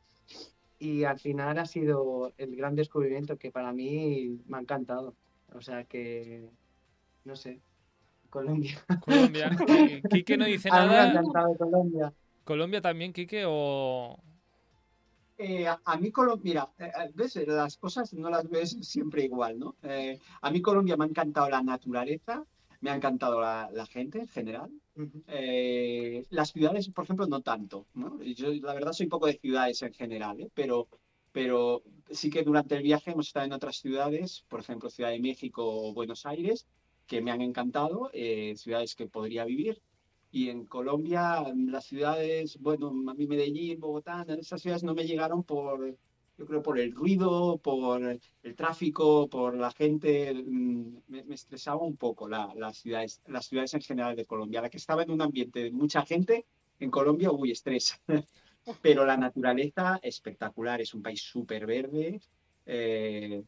[0.84, 5.16] y al final ha sido el gran descubrimiento que para mí me ha encantado.
[5.54, 6.50] O sea que
[7.24, 7.60] no sé,
[8.28, 8.84] Colombia.
[9.00, 9.50] Colombia.
[9.50, 11.10] Qui- Quique no dice A mí me ha nada.
[11.10, 12.12] encantado Colombia.
[12.44, 13.44] ¿Colombia también, Quique?
[13.46, 14.18] O...
[15.38, 18.76] Eh, a, a mí Colombia, mira, eh, eh, ves, Eh, las cosas no las ves
[18.82, 19.76] siempre igual, ¿no?
[19.82, 22.44] Eh, a mí Colombia me ha encantado la naturaleza,
[22.80, 24.70] me ha encantado la, la gente en general.
[25.26, 28.22] Eh, las ciudades, por ejemplo, no tanto, ¿no?
[28.22, 30.50] Yo, la verdad, soy poco de ciudades en general, ¿eh?
[30.54, 30.88] Pero,
[31.32, 35.20] pero sí que durante el viaje hemos estado en otras ciudades, por ejemplo, Ciudad de
[35.20, 36.66] México o Buenos Aires,
[37.06, 39.82] que me han encantado, eh, ciudades que podría vivir.
[40.30, 45.44] Y en Colombia, las ciudades, bueno, a mí Medellín, Bogotá, esas ciudades no me llegaron
[45.44, 45.96] por,
[46.36, 48.02] yo creo, por el ruido, por
[48.42, 50.34] el tráfico, por la gente.
[50.34, 54.60] mm, Me, me estresaba un poco la- las ciudades, las ciudades en general de Colombia.
[54.62, 56.46] La que estaba en un ambiente de mucha gente,
[56.80, 58.00] en Colombia, uy, estrés.
[58.82, 62.20] Pero la naturaleza espectacular, es un país súper verde,
[62.66, 63.42] eh,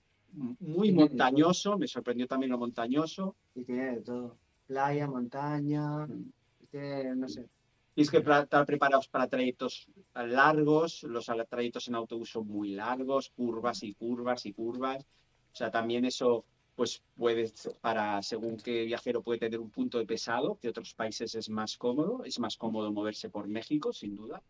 [0.61, 3.35] muy montañoso, me sorprendió también lo montañoso.
[3.55, 4.37] Y tiene de todo.
[4.67, 6.31] Playa, montaña, Mm.
[6.71, 7.49] tiene, no sé.
[7.97, 13.83] Tienes que estar preparados para trayectos largos, los trayectos en autobús son muy largos, curvas
[13.85, 15.03] y curvas y curvas.
[15.03, 20.05] O sea, también eso, pues puede, para según qué viajero puede tener un punto de
[20.05, 24.43] pesado, que otros países es más cómodo, es más cómodo moverse por México, sin duda.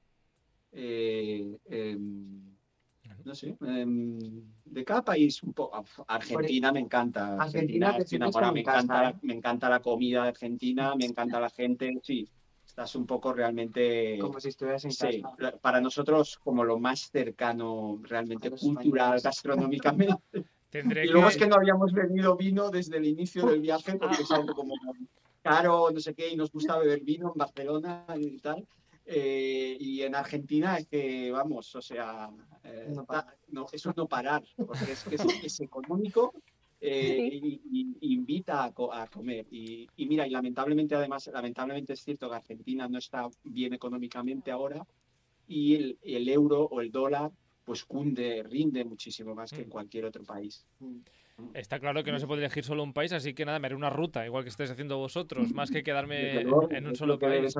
[0.73, 2.53] Eh, em,
[3.25, 4.19] no sé, em,
[4.65, 5.85] de cada país un poco.
[6.09, 7.41] Argentina me encanta.
[7.41, 9.15] Argentina enamorado, como me casa, encanta, ¿eh?
[9.23, 12.29] me encanta la comida de Argentina, me encanta la gente, sí.
[12.77, 14.19] Estás un poco realmente.
[14.21, 15.35] Como si estuvieras en Sí, casa.
[15.39, 19.23] la- para nosotros como lo más cercano realmente cultural, españoles.
[19.23, 20.15] gastronómicamente.
[20.69, 21.33] Tendré Y luego que...
[21.33, 24.75] es que no habíamos bebido vino desde el inicio del viaje porque es algo como
[25.41, 28.69] caro, no sé qué, y nos gusta beber vino en Barcelona y tal.
[29.07, 32.29] Eh, y en Argentina es que, vamos, o sea,
[32.63, 32.93] eh,
[33.49, 36.35] No eso es no parar, porque es que es, es económico,
[36.87, 37.61] eh, y,
[38.01, 39.47] y invita a, co- a comer.
[39.51, 44.51] Y, y mira, y lamentablemente, además, lamentablemente es cierto que Argentina no está bien económicamente
[44.51, 44.85] ahora
[45.49, 47.31] y el, el euro o el dólar
[47.65, 49.71] pues cunde, rinde muchísimo más que en Mm.
[49.71, 50.65] cualquier otro país.
[51.53, 53.75] Está claro que no se puede elegir solo un país, así que nada, me haré
[53.75, 57.55] una ruta, igual que estáis haciendo vosotros, más que quedarme en un solo país.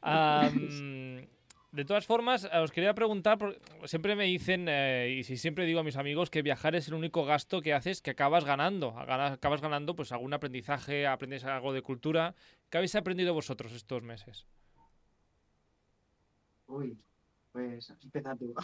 [0.00, 1.26] Am,
[1.74, 5.66] de todas formas, eh, os quería preguntar, porque siempre me dicen, eh, y si siempre
[5.66, 8.92] digo a mis amigos, que viajar es el único gasto que haces que acabas ganando.
[8.92, 12.34] Gana- Acabas ganando pues algún aprendizaje, aprendes algo de cultura.
[12.70, 14.46] ¿Qué habéis aprendido vosotros estos meses?
[16.68, 16.96] Uy,
[17.52, 18.54] pues empieza tú.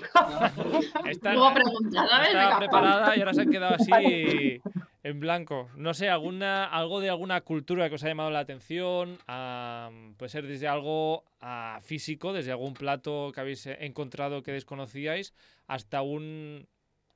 [1.07, 4.61] Estaba preparada y ahora se han quedado así
[5.03, 5.71] en blanco.
[5.77, 9.19] No sé, alguna, algo de alguna cultura que os ha llamado la atención.
[9.27, 14.53] am, puede ser desde algo ah, físico, desde algún plato que habéis eh, encontrado que
[14.53, 15.35] desconocíais,
[15.67, 16.69] hasta un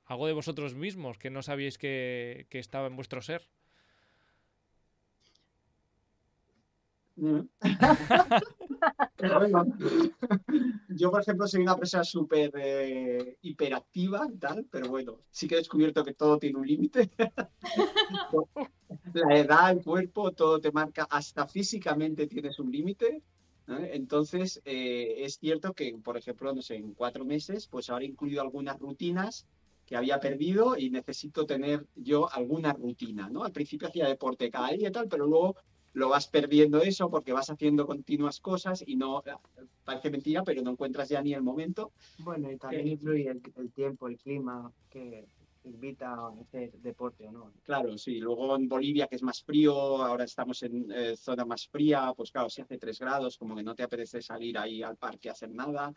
[0.07, 3.49] algo de vosotros mismos que no sabíais que estaba en vuestro ser.
[9.17, 9.65] Pero bueno,
[10.89, 15.55] Yo, por ejemplo, soy una persona súper eh, hiperactiva y tal, pero bueno, sí que
[15.55, 17.11] he descubierto que todo tiene un límite.
[19.15, 23.23] La edad, el cuerpo, todo te marca, hasta físicamente tienes un límite.
[23.67, 23.79] ¿no?
[23.79, 28.09] Entonces, eh, es cierto que, por ejemplo, no sé, en cuatro meses, pues ahora he
[28.09, 29.47] incluido algunas rutinas
[29.87, 33.45] que había perdido y necesito tener yo alguna rutina, ¿no?
[33.45, 35.57] Al principio hacía deporte cada día y tal, pero luego
[35.95, 39.23] lo vas perdiendo eso porque vas haciendo continuas cosas y no,
[39.85, 41.93] parece mentira, pero no encuentras ya ni el momento.
[42.19, 45.27] Bueno, y también Eh, influye el, el tiempo, el clima, que
[45.65, 47.53] invita a hacer deporte o no.
[47.63, 48.19] Claro, sí.
[48.19, 52.31] Luego en Bolivia, que es más frío, ahora estamos en eh, zona más fría, pues
[52.31, 55.33] claro, si hace 3 grados, como que no te apetece salir ahí al parque a
[55.33, 55.95] hacer nada.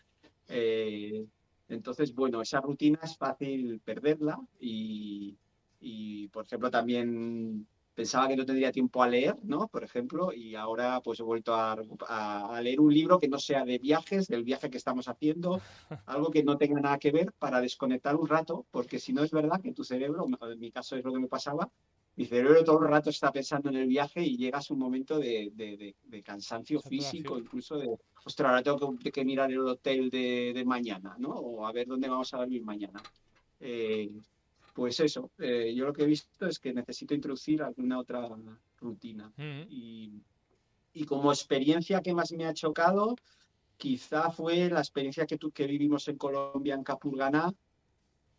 [0.47, 1.25] Eh,
[1.69, 5.35] entonces, bueno, esa rutina es fácil perderla y,
[5.81, 7.67] y, por ejemplo, también
[7.99, 9.67] pensaba que no tendría tiempo a leer, ¿no?
[9.73, 11.75] Por ejemplo, y ahora pues he vuelto a,
[12.07, 15.61] a- a leer un libro que no sea de viajes, del viaje que estamos haciendo,
[16.05, 19.31] algo que no tenga nada que ver para desconectar un rato, porque si no es
[19.31, 21.69] verdad que tu cerebro, en mi caso es lo que me pasaba,
[22.15, 25.19] mi cerebro todo el rato está pensando en el viaje y llegas a un momento
[25.19, 27.87] de, de- de- de cansancio físico, incluso de,
[28.25, 31.29] ostras, ahora tengo que, que mirar el hotel de, de mañana, ¿no?
[31.31, 32.99] O a ver dónde vamos a dormir mañana.
[33.59, 34.09] Eh,
[34.77, 38.29] pues eso, eh, yo lo que he visto es que necesito introducir alguna otra
[38.79, 39.33] rutina.
[39.35, 39.61] Mm.
[39.71, 40.21] Y,
[40.93, 43.15] y como experiencia que más me ha chocado,
[43.75, 47.51] quizá fue la experiencia que, tú, que vivimos en Colombia, en Capurganá,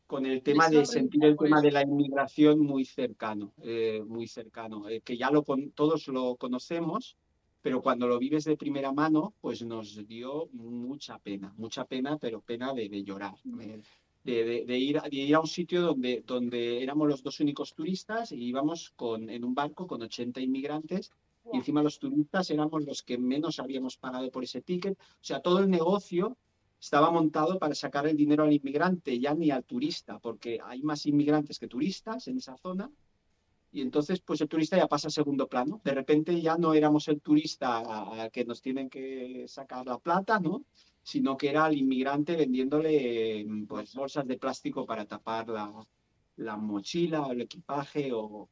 [0.07, 1.66] con el tema de sentir el tema eso.
[1.66, 6.37] de la inmigración muy cercano, eh, muy cercano, eh, que ya lo con, todos lo
[6.37, 7.16] conocemos,
[7.62, 12.42] pero cuando lo vives de primera mano, pues nos dio mucha pena, mucha pena, pero
[12.42, 13.35] pena de, de llorar,
[14.29, 17.41] de, de- de ir, a- de ir a un sitio donde, donde éramos los dos
[17.41, 21.11] únicos turistas y íbamos con, en un barco con 80 inmigrantes
[21.53, 24.97] y encima los turistas éramos los que menos habíamos pagado por ese ticket.
[24.99, 26.37] O sea, todo el negocio
[26.81, 31.07] estaba montado para sacar el dinero al inmigrante, ya ni al turista, porque hay más
[31.07, 32.91] inmigrantes que turistas en esa zona.
[33.71, 35.81] Y entonces, pues el turista ya pasa a segundo plano.
[35.85, 37.79] De repente ya no éramos el turista
[38.23, 40.64] al que nos tienen que sacar la plata, ¿no?
[41.11, 45.73] Sino que era el inmigrante vendiéndole mm, pues, bolsas de plástico para tapar la,
[46.37, 48.11] la mochila o el equipaje.
[48.12, 48.51] O...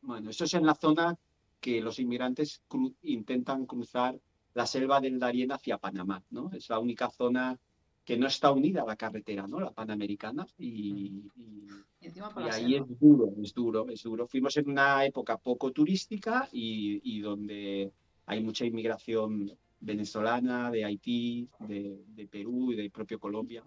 [0.00, 1.14] Bueno, eso es en la zona
[1.60, 4.18] que los inmigrantes cru- intentan cruzar
[4.54, 6.50] la selva del Darién hacia Panamá, ¿no?
[6.54, 7.58] Es la única zona
[8.06, 9.60] que no está unida a la carretera, ¿no?
[9.60, 10.46] La panamericana.
[10.56, 11.68] Y, y-
[12.00, 12.86] Y y la ahí selva.
[12.86, 14.26] es duro, es duro, es duro.
[14.26, 17.92] Fuimos en una época poco turística y, y donde
[18.24, 23.62] hay mucha inmigración venezolana, de Haití, de, de Perú y del propio Colombia.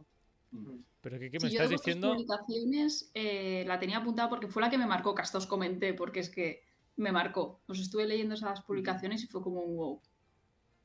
[0.52, 0.78] Mm.
[1.02, 2.14] Pero ¿qué, qué Sí, me yo de estás diciendo?
[2.14, 5.94] publicaciones eh, la tenía apuntada porque fue la que me marcó, que hasta os comenté,
[5.94, 6.64] porque es que
[6.98, 7.62] me marcó.
[7.68, 10.02] Os estuve leyendo esas publicaciones y fue como un wow.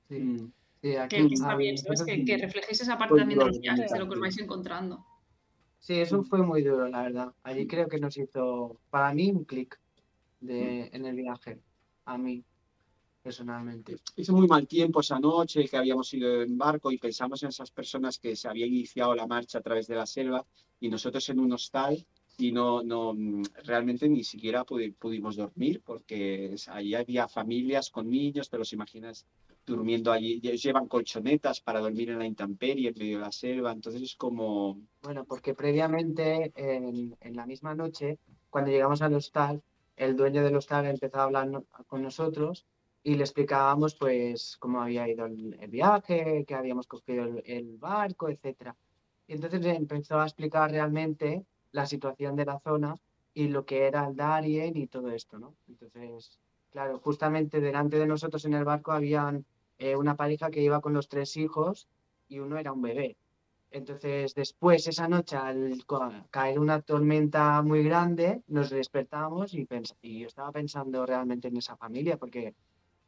[0.09, 0.53] Sí, Mm.
[0.83, 2.03] sí, aquí Que está a bien, ¿sabes?
[2.05, 5.05] Que, que reflejéis esa parte también de los viajes, de lo que os vais encontrando.
[5.81, 7.35] Sí, eso fue muy duro, la verdad.
[7.43, 9.79] Allí creo que nos hizo, para mí, un clic
[10.41, 11.59] de, en el viaje.
[12.07, 12.43] A mí,
[13.25, 13.97] personalmente.
[14.17, 17.71] Hizo muy mal tiempo esa noche, que habíamos ido en barco y pensamos en esas
[17.71, 20.45] personas que se había iniciado la marcha a través de la selva
[20.79, 22.07] y nosotros en un hostal
[22.37, 23.15] y no, no
[23.65, 29.25] realmente ni siquiera pudi- pudimos dormir porque ahí había familias con niños, te los imaginas
[29.65, 30.41] durmiendo allí.
[30.41, 34.83] Llevan colchonetas para dormir en la intemperie, en medio de la selva, entonces es como...
[35.03, 38.19] Bueno, porque previamente, en, en la misma noche,
[38.51, 39.63] cuando llegamos al hostal,
[39.97, 41.49] el dueño del hostal empezó a hablar
[41.87, 42.67] con nosotros
[43.05, 47.79] y le explicábamos pues cómo había ido el, el viaje, que habíamos cogido el, el
[47.79, 48.77] barco, etcétera.
[49.27, 52.95] Y entonces empezó a explicar realmente la situación de la zona
[53.35, 55.57] y lo que era el Darien y todo esto, ¿no?
[55.69, 56.38] Entonces,
[56.71, 59.45] claro, justamente delante de nosotros en el barco habían
[59.79, 61.88] eh, una pareja que iba con los tres hijos
[62.29, 63.17] y uno era un bebé.
[63.71, 69.67] Entonces, después, esa noche, al ca- caer una tormenta muy grande, nos despertamos y,
[70.03, 72.55] y yo estaba pensando realmente en esa familia, porque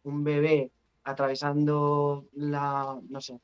[0.07, 0.71] un bebé
[1.05, 3.41] atravesando la, no sé,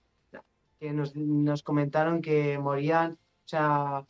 [0.79, 4.05] que nos, nos comentaron que morían, o sea,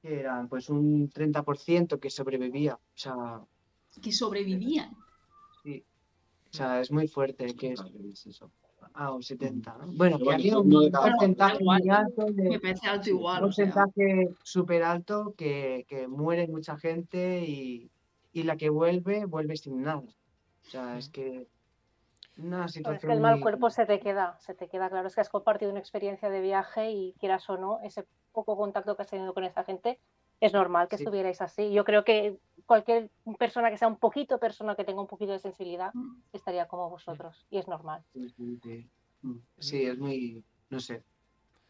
[0.00, 3.40] que eran pues un 30% que sobrevivía, o sea,
[4.00, 4.96] Que sobrevivían.
[5.62, 5.84] sí,
[6.52, 7.80] o sea, es muy fuerte que es,
[8.12, 8.50] Es eso.
[8.94, 9.92] ah, un 70, ¿no?
[9.96, 11.80] Bueno, que había no- un porcentaje igual.
[11.82, 13.42] muy alto de, Me parece alto igual.
[13.42, 13.66] un o sea.
[13.66, 17.90] porcentaje súper alto que, que muere mucha gente y,
[18.32, 20.02] y la que vuelve, vuelve sin nada.
[20.70, 21.48] O sea, es que
[22.38, 24.88] una Pero es situación que el mal muy- cuerpo se te queda, se te queda
[24.88, 25.08] claro.
[25.08, 28.94] Es que has compartido una experiencia de viaje y quieras o no, ese poco contacto
[28.94, 29.98] que has tenido con esa gente,
[30.38, 31.02] es normal que Sí.
[31.02, 31.72] estuvierais así.
[31.72, 35.40] Yo creo que cualquier persona que sea un poquito persona que tenga un poquito de
[35.40, 36.22] sensibilidad Mm.
[36.32, 38.04] estaría como vosotros y es normal.
[38.14, 38.88] Sí.
[39.22, 41.02] Mm, Sí, es muy, no sé.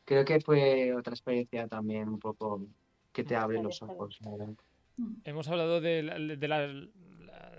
[0.04, 2.60] Creo que fue otra experiencia también un poco
[3.14, 4.18] que te abre los ojos.
[5.24, 6.68] Hemos hablado de, la- de la-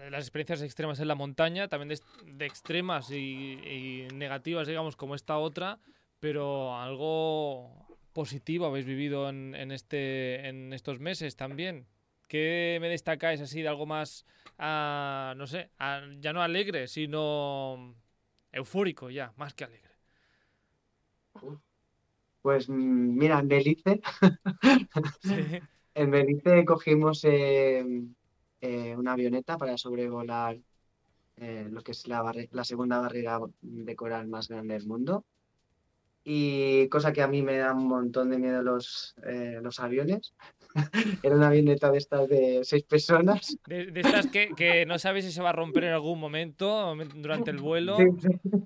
[0.09, 1.99] las experiencias extremas en la montaña, también de,
[2.33, 5.79] de extremas y, y negativas, digamos, como esta otra,
[6.19, 11.87] pero algo positivo habéis vivido en, en este, en estos meses también.
[12.27, 14.25] ¿Qué me destacáis así de algo más,
[14.57, 17.95] ah, no sé, ah, ya no alegre, sino
[18.51, 19.91] eufórico ya, más que alegre?
[22.41, 24.01] Pues mira, en Belice,
[25.19, 25.61] Sí.
[25.95, 27.83] en Belice cogimos eh,
[28.62, 30.58] eh, una avioneta para sobrevolar
[31.38, 35.26] eh, lo que es la, segunda barrera de coral más grande del mundo.
[36.24, 40.36] Y cosa que a mí me da un montón de miedo los, eh, los aviones.
[41.24, 43.58] Era una avioneta de estas de seis personas.
[43.65, 46.95] De, de estas que, que no sabes si se va a romper en algún momento
[47.15, 47.97] durante el vuelo.
[47.97, 48.58] Sí, sí.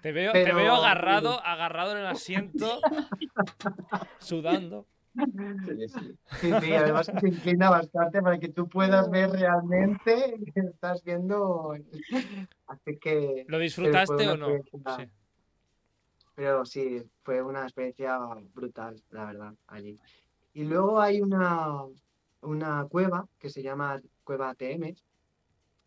[0.00, 2.80] Te veo, te veo agarrado, agarrado en el asiento,
[4.18, 4.86] sudando.
[5.14, 6.18] Sí, sí.
[6.40, 11.74] Sí, sí, además se inclina bastante para que tú puedas ver realmente que estás viendo.
[12.66, 13.44] Así que.
[13.48, 14.48] ¿Lo disfrutaste o no?
[14.96, 15.04] Sí.
[16.34, 18.18] Pero sí, fue una experiencia
[18.54, 19.98] brutal, la verdad, allí.
[20.54, 21.82] Y luego hay una,
[22.42, 24.94] una cueva que se llama Cueva ATM,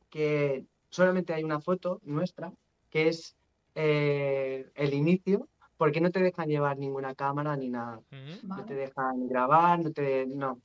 [0.10, 2.52] que solamente hay una foto nuestra,
[2.90, 3.38] que es
[3.76, 5.48] eh, el inicio,
[5.82, 8.02] porque no te dejan llevar ninguna cámara ni nada.
[8.44, 10.28] No te dejan grabar, no te...
[10.28, 10.62] No.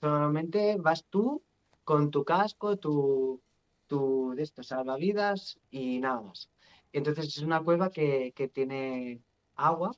[0.00, 1.42] Solamente vas tú
[1.84, 3.42] con tu casco, tu,
[3.86, 6.48] tu de estos salvavidas y nada más.
[6.94, 9.20] Entonces es una cueva que, que tiene
[9.54, 9.90] agua,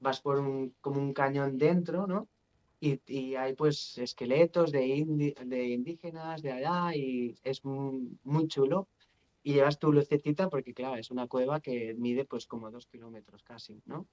[0.00, 2.28] vas por un, como un cañón dentro, ¿no?
[2.80, 8.48] Y, y hay pues esqueletos de, indi- de indígenas de allá y es muy, muy
[8.48, 8.88] chulo.
[9.42, 13.42] Y llevas tu lucecita porque claro, es una cueva que mide pues como dos kilómetros
[13.42, 14.06] casi, ¿no?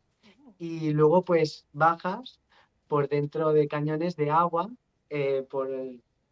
[0.59, 2.39] Y luego pues bajas
[2.87, 4.69] por dentro de cañones de agua,
[5.09, 5.69] eh, por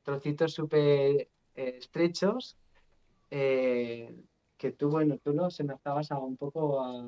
[0.04, 2.58] trocitos súper eh, estrechos,
[3.32, 4.16] eh,
[4.58, 7.04] que tú, bueno, tú lo asemejabas a un poco a,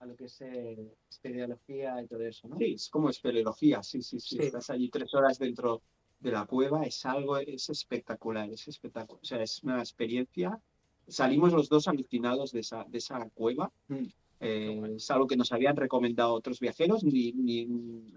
[0.00, 2.56] a lo que es eh, espeleología y todo eso, ¿no?
[2.56, 4.36] Sí, es como espeleología, sí, sí, sí.
[4.36, 4.42] Sí.
[4.42, 5.82] Estás allí tres horas dentro
[6.18, 9.20] de la cueva, es algo, es espectacular, es espectacular.
[9.22, 10.58] O sea, es una experiencia.
[11.08, 13.72] Salimos los dos alucinados de esa, de esa cueva.
[13.88, 14.06] Mm.
[14.40, 14.96] Eh, bueno.
[14.96, 18.12] es algo que nos habían recomendado otros viajeros, ni, ni un,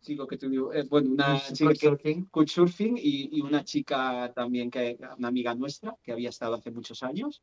[0.00, 4.70] chico que tuvo, eh, bueno, una Un chica que, couchsurfing y, y una chica también,
[4.70, 7.42] que una amiga nuestra, que había estado hace muchos años,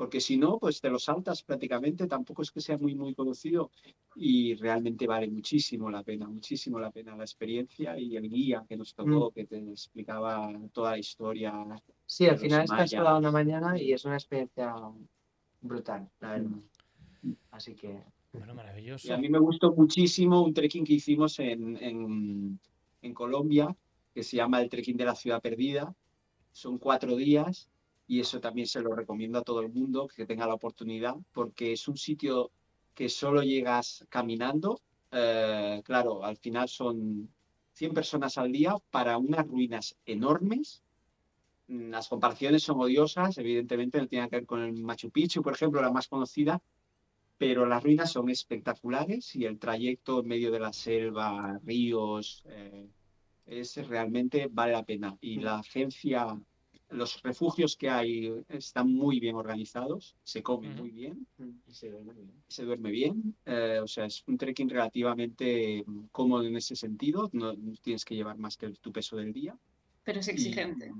[0.00, 3.70] porque si no, pues te lo saltas prácticamente, tampoco es que sea muy, muy conocido
[4.16, 8.78] y realmente vale muchísimo la pena, muchísimo la pena la experiencia y el guía que
[8.78, 11.52] nos tocó, que te explicaba toda la historia.
[12.06, 14.74] Sí, al final estás toda una mañana y es una experiencia
[15.60, 16.48] brutal, la verdad.
[17.20, 17.32] Mm.
[17.50, 19.12] Así que Bueno, Y maravilloso.
[19.12, 22.58] a mí me gustó muchísimo un trekking que hicimos en, en,
[23.02, 23.76] en Colombia,
[24.14, 25.94] que se llama el trekking de la ciudad perdida.
[26.52, 27.68] Son cuatro días
[28.10, 31.74] y eso también se lo recomiendo a todo el mundo que tenga la oportunidad, porque
[31.74, 32.50] es un sitio
[32.92, 34.80] que solo llegas caminando.
[35.12, 37.32] Eh, claro, al final son
[37.72, 40.82] 100 personas al día para unas ruinas enormes.
[41.68, 45.52] Mm, Las comparaciones son odiosas, evidentemente no tienen que ver con el Machu Picchu, por
[45.54, 46.60] ejemplo, la más conocida,
[47.38, 52.88] pero las ruinas son espectaculares y el trayecto en medio de la selva, ríos, eh,
[53.46, 55.16] es realmente vale la pena.
[55.20, 56.36] Y la agencia
[56.90, 61.26] los refugios que hay están muy bien organizados, se come muy bien,
[61.66, 62.32] Y se duerme bien.
[62.48, 67.52] se duerme bien, eh, o sea, es un trekking relativamente cómodo en ese sentido, no,
[67.52, 69.56] no tienes que llevar más que tu peso del día.
[70.04, 70.92] Pero es y- exigente.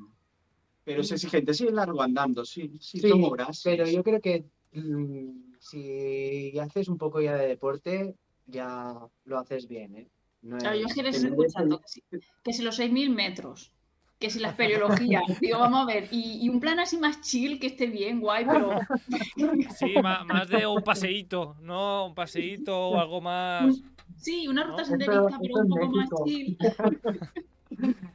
[0.85, 3.61] pero es exigente, sí, es largo andando, sí, sí, Sí, horas.
[3.65, 8.15] Pero sí, yo creo que mm, si haces un poco ya de deporte,
[8.47, 10.09] ya lo haces bien, ¿eh?
[10.43, 12.03] No Claro, yo es- les estoy escuchando que si,
[12.43, 13.73] que si los 6.000 metros,
[14.21, 17.59] que si la espeleología, digo, vamos a ver, y, y un plan así más chill
[17.59, 18.79] que esté bien, guay, pero
[19.79, 22.07] Sí, más de un paseíto, ¿no?
[22.07, 23.83] Un paseíto o algo más.
[24.17, 26.57] sí, una ruta No, senderista, pero un poco más chill.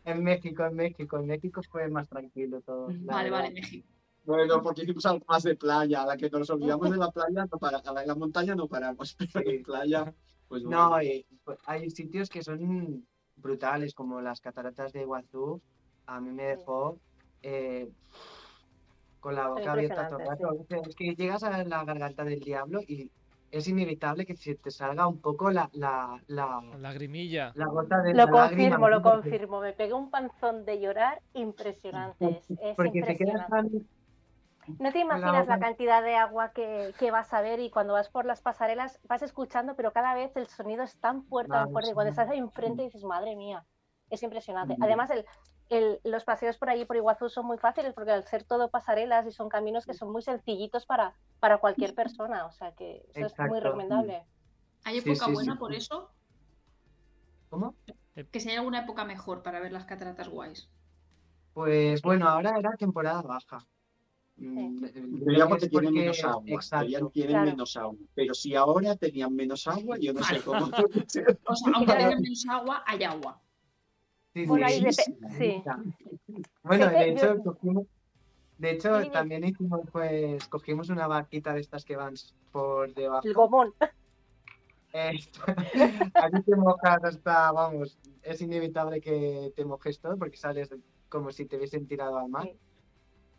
[0.04, 2.90] En México, en México, en México fue más tranquilo todo.
[3.00, 3.88] Vale, vale, México.
[4.26, 7.48] Bueno, porque hicimos algo más de playa, a la que nos olvidamos de la playa,
[7.50, 10.14] no para, a la, en la montaña no paramos, pero en playa,
[10.48, 10.90] pues bueno.
[10.90, 15.62] No, y, pues, hay sitios que son brutales, como las cataratas de Iguazú.
[16.08, 17.00] A mí me dejó
[17.42, 17.90] eh,
[19.20, 20.66] con la boca abierta todo el rato.
[20.70, 23.12] Es que llegas a la garganta del diablo y
[23.52, 27.52] es inevitable que se te salga un poco la, la, la, Lagrimilla.
[27.56, 29.62] la gota de Lo la lágrima, confirmo, lo confirmo.
[29.62, 32.30] Me pegué un panzón de llorar impresionante.
[32.50, 33.80] Es, es Porque te quedas impresionante.
[33.80, 33.88] tan...
[34.80, 37.94] No te la imaginas la cantidad de agua que, que vas a ver y cuando
[37.94, 41.72] vas por las pasarelas vas escuchando, pero cada vez el sonido es tan fuerte, tan
[41.72, 41.92] fuerte.
[41.92, 43.64] Y cuando estás ahí enfrente dices, madre mía,
[44.10, 44.76] es impresionante.
[44.82, 45.26] Además, el,
[45.70, 49.26] el- los paseos por allí, por Iguazú, son muy fáciles porque al ser todo pasarelas
[49.28, 52.46] y son caminos que son muy sencillitos para, para cualquier persona.
[52.46, 54.24] O sea que eso es muy recomendable.
[54.84, 55.60] ¿Hay Sí, época sí, buena sí.
[55.60, 56.12] por eso?
[57.50, 57.76] ¿Cómo?
[58.32, 60.70] Que si hay alguna época mejor para ver las cataratas guays.
[61.54, 63.66] Pues bueno, ahora era temporada baja.
[64.38, 64.92] Mm, eh,
[65.26, 67.10] Pero ya porque es tienen porque- menos agua, Exacto.
[67.12, 67.46] tienen claro.
[67.52, 67.96] menos agua.
[68.14, 70.66] Pero si ahora tenían menos agua, yo no sé cómo.
[71.48, 73.42] O sea, aunque tengan menos agua, hay agua.
[74.36, 75.64] Sí, Bueno, sí.
[76.62, 77.86] Bueno, de hecho, cogimos,
[78.58, 82.16] de hecho, también hicimos, pues, cogimos una vaquita de estas que van
[82.52, 83.26] por debajo.
[83.26, 83.74] El gomón.
[86.16, 90.70] Aquí te mojas hasta, vamos, es inevitable que te mojes todo porque sales
[91.08, 92.50] como si te hubiesen tirado al mar.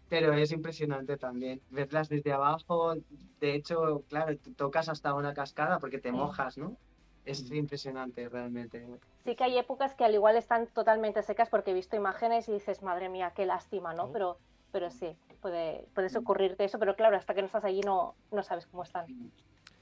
[0.08, 2.94] Pero es impresionante también verlas desde abajo.
[3.38, 6.78] De hecho, claro, te tocas hasta una cascada porque te mojas, ¿no?
[7.26, 8.86] Es impresionante realmente.
[9.24, 12.52] Sí que hay épocas que al igual están totalmente secas porque he visto imágenes y
[12.52, 14.04] dices, madre mía, qué lástima, ¿no?
[14.04, 14.12] Oh.
[14.12, 14.38] Pero,
[14.70, 18.42] pero sí, puede, puedes ocurrirte eso, pero claro, hasta que no estás allí no, no
[18.44, 19.06] sabes cómo están.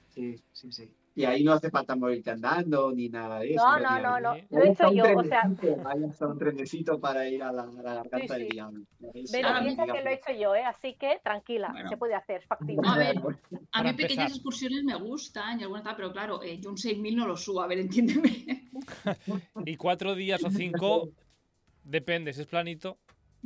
[0.09, 0.95] Sí, sí, sí.
[1.16, 3.64] Y ahí no hace falta morirte andando ni nada de eso.
[3.64, 5.48] No, no, no, no, lo he hecho yo, un o sea,
[6.10, 8.48] hasta un trenecito para ir a la, a la garganta Sí, del sí.
[8.54, 8.84] diablo.
[9.30, 10.64] Pero Ahora piensa que lo he hecho yo, ¿eh?
[10.64, 11.88] Así que tranquila, Bueno.
[11.88, 12.82] se puede hacer, es factible.
[12.88, 16.58] A ver, a Para mí pequeñas excursiones me gustan y algunas tal, pero claro, eh,
[16.60, 18.70] yo un 6.000 no lo subo, a ver, entiéndeme.
[19.66, 21.08] Y cuatro días o cinco,
[21.84, 22.98] depende, si es planito.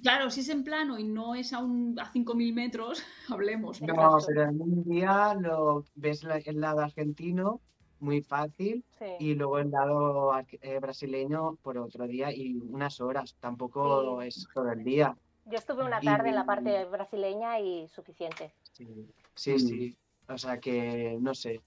[0.03, 3.80] Claro, si es en plano y no es a, un, a 5.000 metros, hablemos.
[3.82, 4.24] No, Exacto.
[4.28, 7.61] pero en un día lo ves la- el lado argentino
[8.01, 9.07] muy fácil Sí.
[9.18, 13.34] y luego el lado eh, brasileño por otro día y unas horas.
[13.40, 14.28] Tampoco Sí.
[14.28, 15.16] es todo el día.
[15.46, 18.53] Yo estuve una y- tarde en la parte brasileña y suficiente.
[18.72, 18.86] Sí,
[19.34, 19.59] sí, Mm.
[19.59, 19.99] sí.
[20.28, 21.61] O sea que, no sé,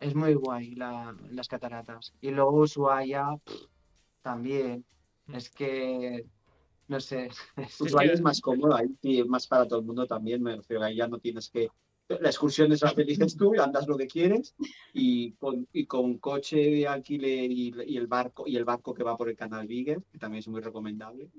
[0.00, 2.14] es muy guay la- las cataratas.
[2.20, 3.54] Y luego Ushuaia pff,
[4.22, 4.84] también.
[5.26, 5.34] Mm.
[5.36, 6.24] Es que,
[6.90, 7.30] no sé.
[7.78, 10.56] Ushuaia que- es más cómodo, ahí sí, es más para todo el mundo también, me
[10.56, 11.68] refiero, ahí ya no tienes que...
[12.08, 14.56] La excursión es la que eliges tú, andas lo que quieres
[14.92, 19.04] y con, y con coche de alquiler y, y el barco y el barco que
[19.04, 21.30] va por el canal Beagle, que también es muy recomendable,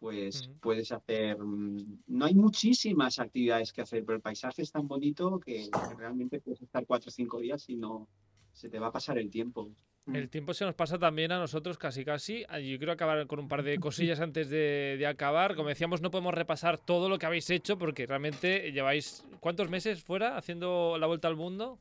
[0.00, 1.38] pues puedes hacer...
[1.38, 5.94] mm, No hay muchísimas actividades que hacer, pero el paisaje es tan bonito que, que
[5.96, 8.08] realmente puedes estar cuatro o cinco días y no
[8.56, 9.70] se te va a pasar el tiempo.
[10.12, 12.42] El tiempo se nos pasa también a nosotros casi casi.
[12.42, 15.54] Yo quiero acabar con un par de cosillas antes de, de acabar.
[15.56, 20.02] Como decíamos, no podemos repasar todo lo que habéis hecho porque realmente lleváis ¿cuántos meses
[20.02, 21.78] fuera haciendo la vuelta al mundo?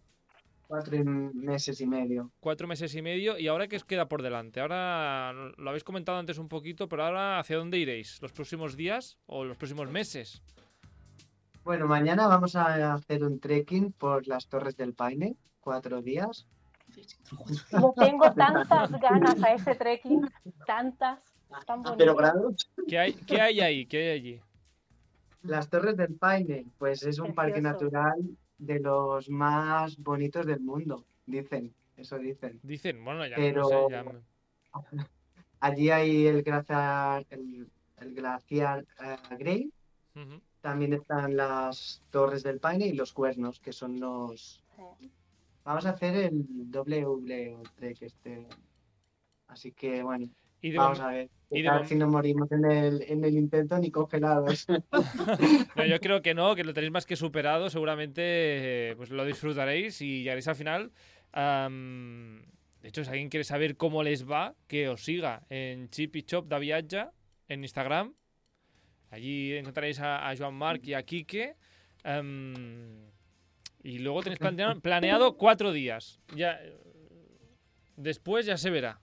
[0.67, 2.32] Cuatro meses y medio.
[2.39, 3.38] Cuatro meses y medio.
[3.38, 4.59] ¿Y ahora qué os queda por delante?
[4.59, 8.19] Ahora lo habéis comentado antes un poquito, pero ahora ¿hacia dónde iréis?
[8.21, 10.41] ¿Los próximos días o los próximos meses?
[11.63, 16.47] Bueno, mañana vamos a hacer un trekking por las Torres del Paine, cuatro días.
[17.72, 20.30] Como tengo tantas ganas a ese trekking,
[20.66, 21.20] tantas,
[21.66, 22.16] tan Pero bonitas.
[22.34, 23.86] grados, ¿Qué hay, qué hay ahí?
[23.86, 24.41] ¿Qué hay allí?
[25.43, 28.16] Las Torres del Paine, pues es un parque natural
[28.58, 32.60] de los más bonitos del mundo, dicen, eso dicen.
[32.64, 34.22] Dicen, bueno, ya Pero- no sé, ya me-
[35.62, 37.68] Allí hay el glaciar, el,
[38.02, 39.72] el glaciar eh, Grey,
[40.62, 44.62] también están las Torres del Paine y los Cuernos, que son los...
[45.00, 45.10] Sí.
[45.66, 48.47] Vamos a hacer el doble W trek este.
[49.47, 50.30] Así que bueno,
[50.61, 51.30] Y Vamos a ver.
[51.49, 54.66] y de a ver si no morimos en el, en el intento ni congelados.
[55.76, 57.70] No, yo creo que no, que lo tenéis más que superado.
[57.70, 58.22] Seguramente
[58.91, 60.91] eh, pues lo disfrutaréis y llegaréis al final.
[61.34, 62.43] Am,
[62.82, 66.24] de hecho, si alguien quiere saber cómo les va, que os siga en Chip y
[66.24, 67.11] Chop da Viatja
[67.47, 68.13] en Instagram.
[69.09, 71.55] Allí encontraréis a, a Joan Marc y a Quique.
[73.86, 76.19] Y luego tenéis planeado, planeado cuatro días.
[76.36, 76.59] Ya,
[77.95, 78.99] después ya se verá.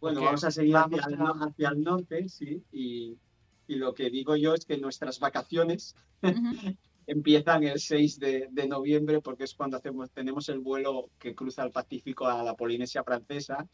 [0.00, 3.18] Bueno, vamos a seguir hacia, el, hacia norte, sí, y,
[3.66, 5.96] y lo que digo yo es que nuestras vacaciones
[7.08, 11.64] empiezan el 6 de, de noviembre porque es cuando hacemos, tenemos el vuelo que cruza
[11.64, 13.66] el Pacífico a la Polinesia Francesa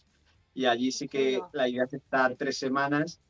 [0.55, 3.20] y allí sí que la idea es estar tres semanas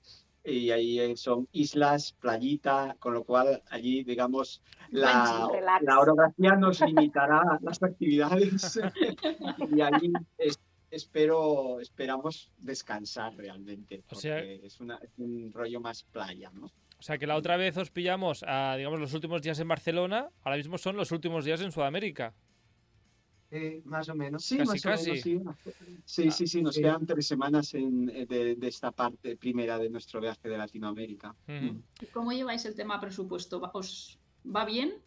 [0.51, 5.49] y ahí eh, son islas, playita, con lo cual allí, digamos, la,
[5.83, 8.81] la orografía nos limitará las actividades
[9.77, 10.59] y allí es-
[10.91, 16.67] espero, esperamos descansar realmente, O porque sea- es, una- es un rollo más playa, ¿no?
[16.67, 20.31] O sea que la otra vez os pillamos a, digamos, los últimos días en Barcelona.
[20.43, 22.35] Ahora mismo son los últimos días en Sudamérica.
[23.51, 24.45] Sí, más o menos.
[24.45, 25.11] Sí, Casi, más o casi.
[25.11, 25.41] menos, sí.
[26.05, 26.83] Sí, Ah, sí, sí, nos sí.
[26.83, 31.35] quedan tres semanas en- eh, de, de esta parte primera de nuestro viaje de Latinoamérica.
[31.47, 31.79] Mm.
[32.01, 33.61] ¿Y ¿Cómo lleváis el tema presupuesto?
[33.61, 35.03] ¿Va- ¿Os va bien?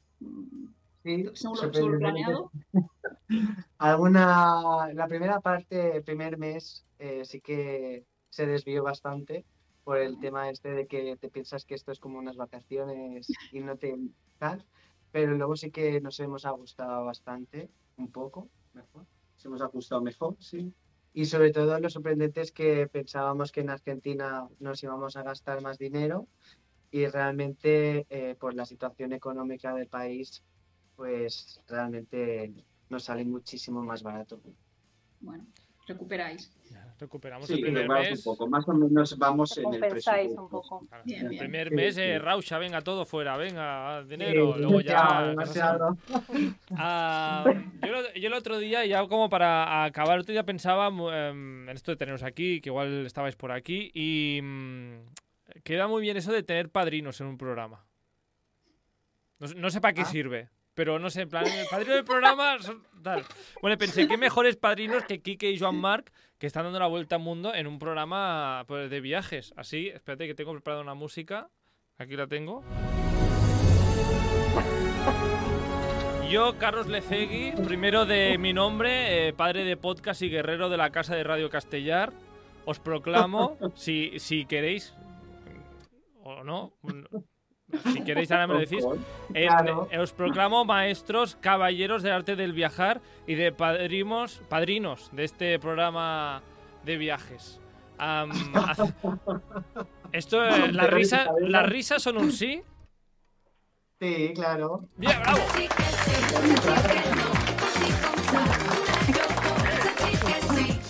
[1.04, 1.58] Sí, ¿Según
[1.92, 2.52] lo, planeado?
[3.78, 9.46] Alguna, la primera parte, el primer mes, eh, sí que se desvió bastante
[9.84, 13.60] por el tema este de que te piensas que esto es como unas vacaciones y
[13.60, 13.98] no te
[14.38, 14.64] tal,
[15.12, 19.06] pero luego sí que nos hemos ajustado bastante, un poco mejor.
[19.38, 20.74] Se hemos ajustado mejor, sí.
[21.14, 25.62] Y sobre todo lo sorprendente es que pensábamos que en Argentina nos íbamos a gastar
[25.62, 26.28] más dinero
[26.90, 30.44] y realmente eh, por la situación económica del país,
[30.96, 32.54] pues realmente
[32.90, 34.42] nos sale muchísimo más barato.
[35.20, 35.46] Bueno,
[35.88, 36.52] recuperáis.
[37.02, 38.26] Ya, Recuperamos Sí, el primer mes.
[38.26, 38.48] un poco.
[38.48, 40.44] Más o menos vamos en el presupuesto.
[40.44, 40.86] un poco.
[40.88, 44.54] Claro, Bien, el primer mes, eh, Rausha, venga, todo fuera, venga, dinero.
[44.54, 45.24] Sí, luego ya.
[45.30, 45.98] demasiado.
[46.76, 47.44] Ah,
[47.84, 51.68] yo, lo- yo el otro día, ya como para acabar, el otro día pensaba em,
[51.68, 54.98] en esto de teneros aquí, que igual estabais por aquí, y mm,
[55.64, 57.84] queda muy bien eso de tener padrinos en un programa.
[59.40, 60.06] No, sé- no sé para qué Ah.
[60.06, 62.60] sirve, pero no sé, en plan, el padrino del programa.
[62.60, 63.24] son- tal.
[63.62, 66.12] Bueno, pensé, qué mejores padrinos que Kike y Joan Marc,
[66.42, 69.54] que están dando la vuelta al mundo en un programa pues, de viajes.
[69.58, 71.52] Así, espérate que tengo preparada una música.
[72.00, 72.64] Aquí la tengo.
[76.32, 80.90] Yo, Carlos Lecegui, primero de mi nombre, eh, padre de podcast y guerrero de la
[80.90, 82.12] Casa de Radio Castellar,
[82.66, 84.96] os proclamo, si, si queréis,
[86.24, 86.74] o no,
[87.94, 88.84] si queréis ahora me lo decís,
[89.34, 89.88] en- Claro.
[90.02, 96.42] os proclamo maestros, caballeros del arte del viajar y de padrimos, padrinos de este programa
[96.84, 97.60] de viajes.
[100.12, 102.62] Esto, eh, las risas, las risas son un sí.
[104.00, 104.82] Sí, claro.
[104.98, 105.40] Bien, bravo.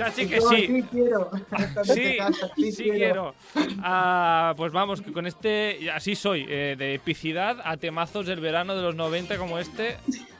[0.02, 0.68] O sea, sí que sí.
[0.68, 1.32] Sí quiero.
[2.56, 3.36] Sí, sí quiero.
[3.80, 8.76] Ah, pues vamos, que con este, así soy, eh, de epicidad a temazos del verano
[8.76, 9.98] de los 90 como este,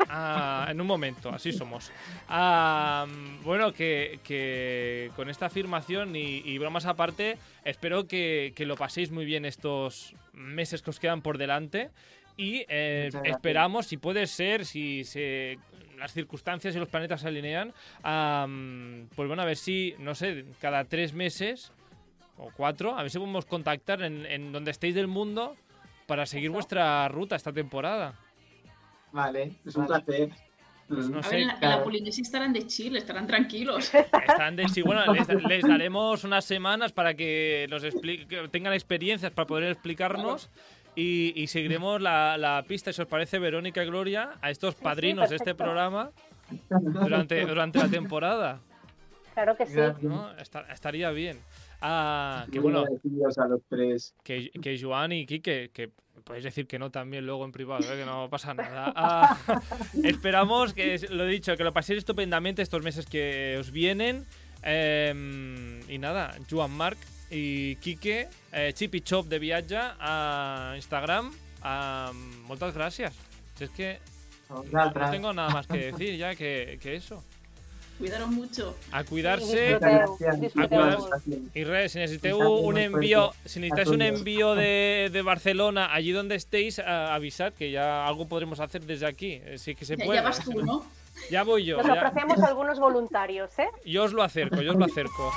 [0.10, 1.92] ah, en un momento, así somos.
[2.28, 3.06] Ah,
[3.44, 9.12] bueno, que, que con esta afirmación y, y bromas aparte, espero que, que lo paséis
[9.12, 11.90] muy bien estos meses que os quedan por delante.
[12.38, 15.60] Y eh, esperamos, si puede ser, si se,
[16.02, 17.74] las circunstancias y los planetas se alinean,
[18.04, 21.72] am, pues bueno, a ver si, no sé, cada tres meses
[22.38, 25.56] o cuatro, a ver si podemos contactar en, en donde estéis del mundo
[26.08, 26.54] para seguir Eso.
[26.54, 28.16] vuestra ruta esta temporada.
[29.12, 29.52] Vale.
[29.66, 30.04] Es un vale.
[30.04, 30.30] placer.
[30.88, 31.78] Pues no A ver, sé, en la, claro.
[31.78, 33.94] la Polinesia estarán de Chile, estarán tranquilos.
[33.94, 38.74] están de sí, bueno, les, les daremos unas semanas para que nos expli- que tengan
[38.74, 40.50] experiencias para poder explicarnos.
[40.96, 44.82] Y, y seguiremos la, la pista, si os parece, Verónica y Gloria, a estos sí,
[44.84, 46.12] padrinos de este programa
[46.70, 48.60] durante, durante la temporada.
[49.34, 49.78] Claro que sí.
[50.02, 50.32] ¿no?
[50.38, 51.40] Esta- estaría bien.
[51.82, 54.14] Ah, que bueno, agradecidos a los tres.
[54.24, 55.90] que, que Joan y Quique, que
[56.26, 57.98] podéis decir que no también luego en privado, ¿eh?
[57.98, 58.92] que no pasa nada.
[58.96, 59.38] Ah,
[60.04, 64.26] esperamos que, lo he dicho, que lo paséis estupendamente estos meses que os vienen.
[64.64, 67.00] Em, y nada, Joan Marc
[67.32, 71.32] y Quique, eh, Chip y Chop de Viatja a Instagram.
[71.64, 72.12] Ah,
[72.48, 73.14] muchas gracias.
[73.58, 74.00] Si es que
[74.50, 77.24] no tengo nada más que decir ya que, que eso.
[77.98, 78.76] Cuidaros mucho.
[78.92, 79.76] A cuidarse.
[79.76, 81.56] Acuerdas- molt.
[81.56, 86.12] Y Re, si necesitéis Exacto, un envío, si necesitáis un envío de, de Barcelona, allí
[86.12, 89.40] donde estéis, a- avisad que ya algo podremos hacer desde aquí.
[89.46, 90.18] eh, Sí que se Ya, puede.
[90.20, 90.84] ya vas tú, ¿no?
[91.30, 91.78] Ya voy yo.
[91.78, 93.68] Nos ya- ofrecemos algunos voluntarios, ¿eh?
[93.86, 95.32] yo os lo acerco, yo os lo acerco.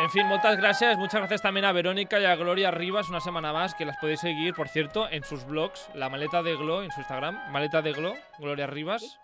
[0.00, 0.96] En fin, muchas gracias.
[0.96, 4.20] Muchas gracias también a Verónica y a Gloria Rivas una semana más, que las podéis
[4.20, 7.92] seguir, por cierto, en sus blogs, La Maleta de Glo, en su Instagram, Maleta de
[7.92, 9.20] Glo, Gloria Rivas,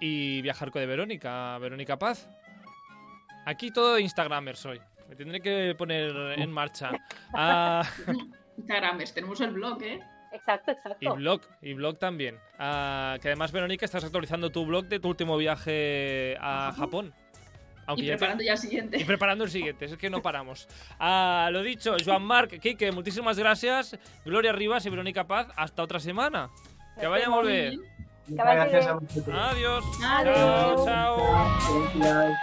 [0.00, 2.30] y Viajar con de Verónica, Verónica Paz.
[3.44, 4.80] Aquí todo Instagramers hoy.
[5.06, 6.90] Me tendré que poner en marcha.
[7.34, 7.82] Ah,
[8.56, 10.00] Instagramers, tenemos el blog, ¿eh?
[10.32, 11.14] Exacto, y exacto.
[11.14, 12.38] blog, y blog también.
[12.58, 17.12] Ah, que además, Verónica, estás actualizando tu blog de tu último viaje a Japón.
[17.88, 19.04] Aunque Y ya te- preparando ya el y siguiente.
[19.06, 20.68] preparando el siguiente, es que no paramos.
[21.00, 23.98] Ah, lo dicho, Joan Marc, Kike, muchísimas gracias.
[24.24, 26.50] Gloria Rivas y Verónica Paz, hasta otra semana.
[27.00, 27.80] Que vaya muy bien.
[28.26, 29.24] Muchas gracias a vosotros.
[29.26, 29.40] vosotros.
[29.50, 29.84] Adiós.
[30.04, 30.84] Adiós.
[30.84, 31.90] Chao, chao.
[31.96, 32.38] Gracias.